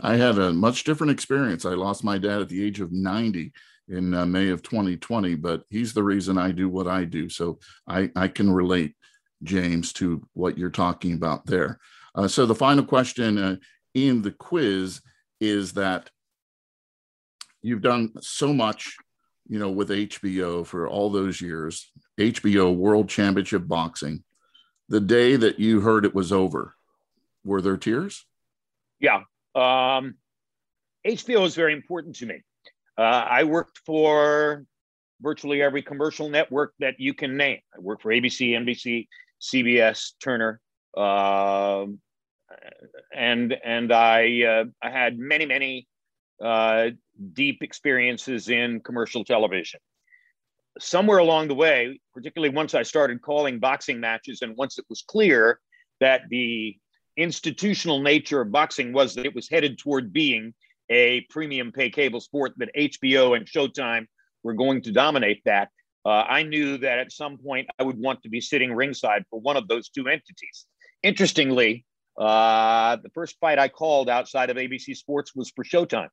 [0.00, 1.64] I had a much different experience.
[1.64, 3.52] I lost my dad at the age of 90
[3.88, 7.28] in uh, May of 2020, but he's the reason I do what I do.
[7.28, 8.94] So I, I can relate,
[9.42, 11.78] James, to what you're talking about there.
[12.14, 13.56] Uh, so the final question uh,
[13.94, 15.00] in the quiz
[15.40, 16.10] is that
[17.60, 18.96] you've done so much,
[19.48, 24.24] you know, with HBO for all those years, HBO World Championship Boxing.
[24.88, 26.74] The day that you heard it was over,
[27.44, 28.24] were there tears?
[29.00, 29.22] Yeah,
[29.54, 30.14] um,
[31.06, 32.42] HBO is very important to me.
[32.96, 34.64] Uh, I worked for
[35.20, 37.58] virtually every commercial network that you can name.
[37.74, 39.06] I worked for ABC, NBC,
[39.40, 40.60] CBS, Turner,
[40.96, 41.86] uh,
[43.14, 45.88] and and I uh, I had many many
[46.42, 46.90] uh,
[47.32, 49.80] deep experiences in commercial television.
[50.78, 55.02] Somewhere along the way, particularly once I started calling boxing matches, and once it was
[55.02, 55.60] clear
[56.00, 56.76] that the
[57.16, 60.54] institutional nature of boxing was that it was headed toward being
[60.90, 64.06] a premium pay cable sport, that HBO and Showtime
[64.42, 65.68] were going to dominate that.
[66.04, 69.40] Uh, I knew that at some point I would want to be sitting ringside for
[69.40, 70.66] one of those two entities.
[71.02, 71.84] Interestingly,
[72.18, 76.08] uh, the first fight I called outside of ABC Sports was for Showtime.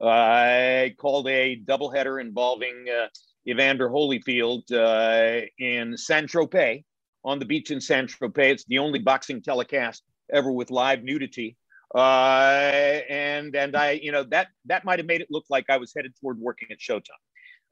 [0.00, 3.08] Uh, I called a doubleheader involving uh,
[3.48, 6.84] Evander Holyfield uh, in Saint-Tropez
[7.24, 8.52] on the beach in Saint-Tropez.
[8.52, 10.02] It's the only boxing telecast
[10.32, 11.56] ever with live nudity.
[11.94, 15.78] Uh, and and I, you know, that that might have made it look like I
[15.78, 17.02] was headed toward working at Showtime.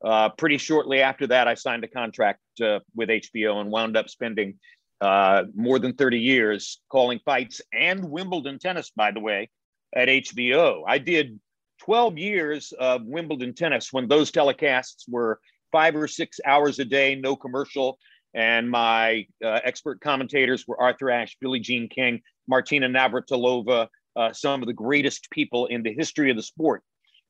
[0.05, 4.09] Uh, pretty shortly after that, I signed a contract uh, with HBO and wound up
[4.09, 4.59] spending
[5.01, 9.51] uh, more than 30 years calling fights and Wimbledon tennis, by the way,
[9.95, 10.83] at HBO.
[10.87, 11.39] I did
[11.81, 15.41] 12 years of Wimbledon tennis when those telecasts were
[15.73, 17.99] five or six hours a day, no commercial.
[18.35, 24.63] And my uh, expert commentators were Arthur Ashe, Billie Jean King, Martina Navratilova, uh, some
[24.63, 26.83] of the greatest people in the history of the sport,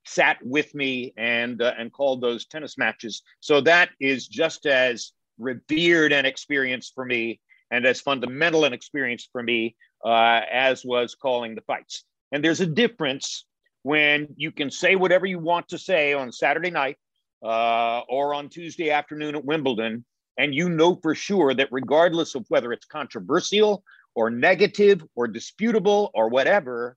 [0.05, 3.23] sat with me and uh, and called those tennis matches.
[3.41, 7.41] So that is just as revered an experience for me
[7.71, 12.05] and as fundamental an experience for me uh, as was calling the fights.
[12.33, 13.45] And there's a difference
[13.83, 16.97] when you can say whatever you want to say on Saturday night
[17.45, 20.05] uh, or on Tuesday afternoon at Wimbledon,
[20.39, 23.85] and you know for sure that regardless of whether it's controversial
[24.17, 26.97] or negative or disputable or whatever,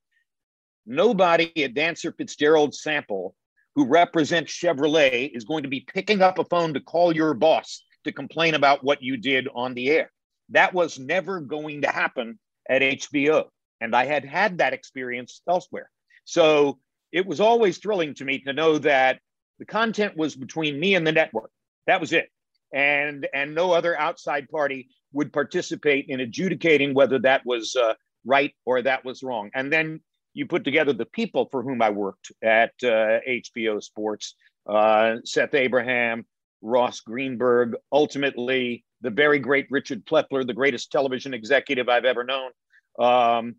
[0.87, 3.35] nobody at Dancer Fitzgerald Sample
[3.75, 7.83] who represents Chevrolet is going to be picking up a phone to call your boss
[8.05, 10.11] to complain about what you did on the air.
[10.49, 13.45] That was never going to happen at HBO.
[13.79, 15.89] And I had had that experience elsewhere.
[16.23, 16.79] So
[17.11, 19.19] it was always thrilling to me to know that
[19.59, 21.51] the content was between me and the network.
[21.85, 22.29] That was it.
[22.73, 27.93] And, and no other outside party would participate in adjudicating whether that was uh,
[28.25, 29.49] right or that was wrong.
[29.55, 30.01] And then
[30.33, 34.35] you put together the people for whom I worked at uh, HBO Sports
[34.67, 36.25] uh, Seth Abraham,
[36.61, 42.51] Ross Greenberg, ultimately the very great Richard Plepler, the greatest television executive I've ever known.
[42.99, 43.55] Um,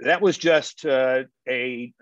[0.00, 1.92] that was just uh, a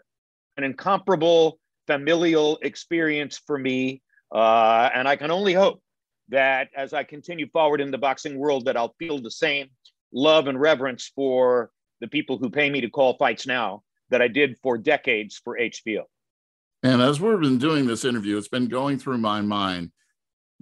[0.57, 4.03] an incomparable familial experience for me,
[4.35, 5.83] uh, and I can only hope
[6.29, 9.69] that as I continue forward in the boxing world, that I'll feel the same
[10.13, 11.71] love and reverence for
[12.01, 15.59] the people who pay me to call fights now that I did for decades for
[15.59, 16.03] HBO.
[16.83, 19.91] And as we've been doing this interview, it's been going through my mind,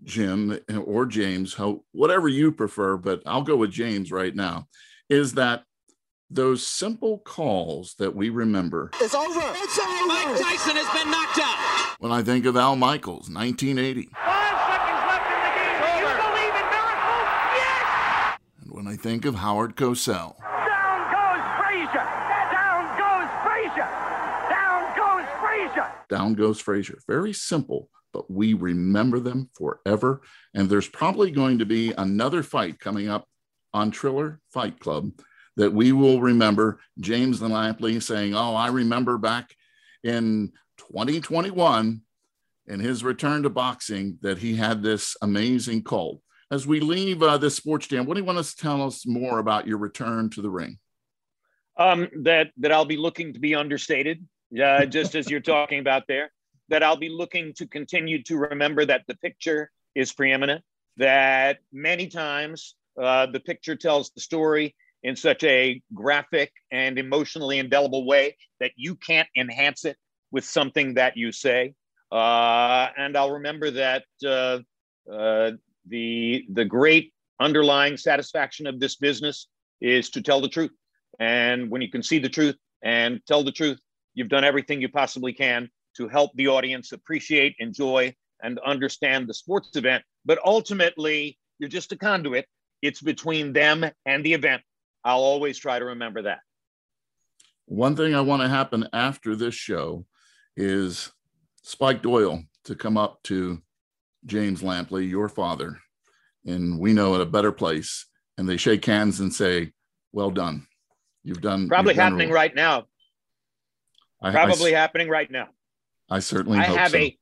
[0.03, 1.57] Jim or James,
[1.93, 4.69] whatever you prefer, but I'll go with James right now,
[5.09, 5.65] is that
[6.31, 8.91] those simple calls that we remember.
[9.01, 9.41] It's over.
[9.41, 10.07] It's over.
[10.07, 12.01] Mike Tyson has been knocked out.
[12.01, 14.09] When I think of Al Michaels, 1980.
[14.15, 15.79] Five seconds left in the game.
[15.79, 17.29] Do you believe in miracles?
[17.55, 18.39] Yes.
[18.63, 20.37] And when I think of Howard Cosell.
[20.41, 22.07] Down goes Frazier.
[22.53, 23.89] Down goes Frazier.
[24.51, 25.93] Down goes Frazier.
[26.11, 26.99] Down goes Frazier.
[27.09, 30.21] Very simple, but we remember them forever.
[30.53, 33.27] And there's probably going to be another fight coming up
[33.73, 35.13] on Triller Fight Club
[35.57, 39.55] that we will remember James Lampley saying, Oh, I remember back
[40.03, 40.53] in
[40.91, 42.03] 2021
[42.67, 46.21] in his return to boxing that he had this amazing call.
[46.55, 49.67] As we leave uh, this SportsJam, what do you want to tell us more about
[49.67, 50.79] your return to the ring?
[51.77, 54.25] Um, that that I'll be looking to be understated,
[54.63, 56.31] uh, just as you're talking about there.
[56.69, 60.63] That I'll be looking to continue to remember that the picture is preeminent.
[60.97, 67.59] That many times uh, the picture tells the story, in such a graphic and emotionally
[67.59, 69.97] indelible way that you can't enhance it
[70.31, 71.75] with something that you say.
[72.13, 74.61] Uh, and I'll remember that uh,
[75.13, 75.51] uh,
[75.87, 79.49] the the great underlying satisfaction of this business
[79.81, 80.71] is to tell the truth.
[81.19, 83.81] And when you can see the truth and tell the truth,
[84.15, 89.35] you've done everything you possibly can to help the audience appreciate, enjoy, and understand the
[89.35, 90.03] sports event.
[90.25, 92.47] But ultimately, you're just a conduit.
[92.83, 94.63] It's between them and the event.
[95.05, 96.41] I'll always try to remember that.
[97.67, 100.05] One thing I want to happen after this show
[100.57, 101.13] is
[101.63, 103.63] Spike Doyle to come up to
[104.27, 105.79] James Lampley, your father,
[106.47, 108.07] and we know at a better place,
[108.39, 109.73] and they shake hands and say,
[110.13, 110.67] "Well done,
[111.23, 112.85] you've done." Probably you've done happening right now.
[114.23, 115.49] I, Probably I, happening right now.
[116.11, 116.99] I certainly I have so.
[116.99, 117.19] a,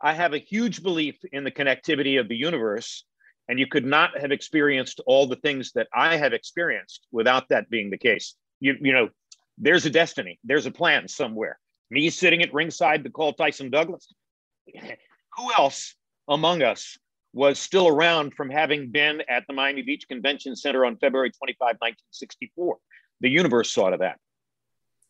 [0.00, 3.04] I have a huge belief in the connectivity of the universe
[3.48, 7.68] and you could not have experienced all the things that I have experienced without that
[7.68, 8.34] being the case.
[8.60, 9.10] You, you know,
[9.58, 11.58] there's a destiny, there's a plan somewhere.
[11.90, 14.12] Me sitting at ringside to call Tyson Douglas.
[15.36, 15.94] Who else
[16.28, 16.98] among us
[17.32, 21.58] was still around from having been at the Miami Beach Convention Center on February 25,
[21.58, 22.78] 1964?
[23.20, 24.18] The universe saw to that.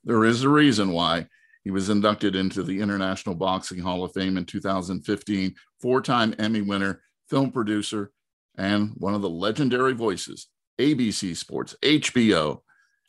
[0.05, 1.27] There is a reason why
[1.65, 6.61] he was inducted into the International Boxing Hall of Fame in 2015, four time Emmy
[6.61, 8.13] winner, film producer,
[8.57, 10.49] and one of the legendary voices
[10.79, 12.61] ABC Sports, HBO,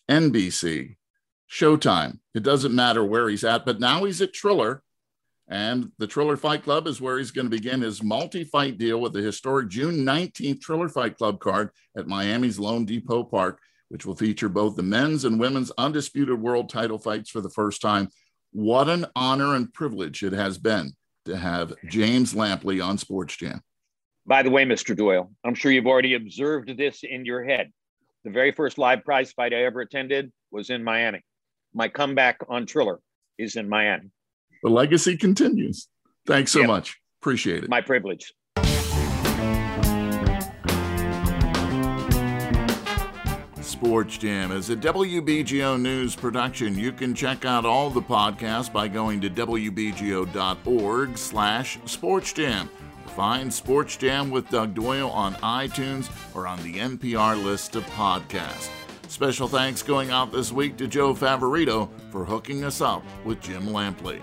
[0.09, 0.95] NBC,
[1.51, 2.19] Showtime.
[2.33, 4.83] It doesn't matter where he's at, but now he's at Triller.
[5.47, 8.99] And the Triller Fight Club is where he's going to begin his multi fight deal
[8.99, 14.15] with the historic June 19th Triller Fight Club card at Miami's LoanDepot Park, which will
[14.15, 18.09] feature both the men's and women's undisputed world title fights for the first time.
[18.51, 20.93] What an honor and privilege it has been
[21.25, 23.61] to have James Lampley on SportsJam.
[24.25, 24.95] By the way, Mr.
[24.95, 27.71] Doyle, I'm sure you've already observed this in your head.
[28.23, 31.21] The very first live prize fight I ever attended was in Miami.
[31.75, 32.99] My comeback on Triller
[33.37, 34.09] is in Miami.
[34.65, 35.87] The legacy continues.
[36.25, 36.67] Thanks so yep.
[36.67, 36.99] much.
[37.21, 37.69] Appreciate it.
[37.69, 38.33] My privilege.
[43.59, 46.75] SportsJam is a WBGO News production.
[46.79, 52.67] You can check out all the podcasts by going to wbgo.org slash sportsjam.
[53.15, 58.71] Find SportsJam with Doug Doyle on iTunes or on the NPR list of podcasts.
[59.09, 63.67] Special thanks going out this week to Joe Favorito for hooking us up with Jim
[63.67, 64.19] Lampley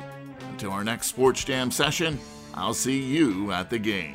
[0.62, 2.20] to our next SportsJam session.
[2.54, 4.14] I'll see you at the game.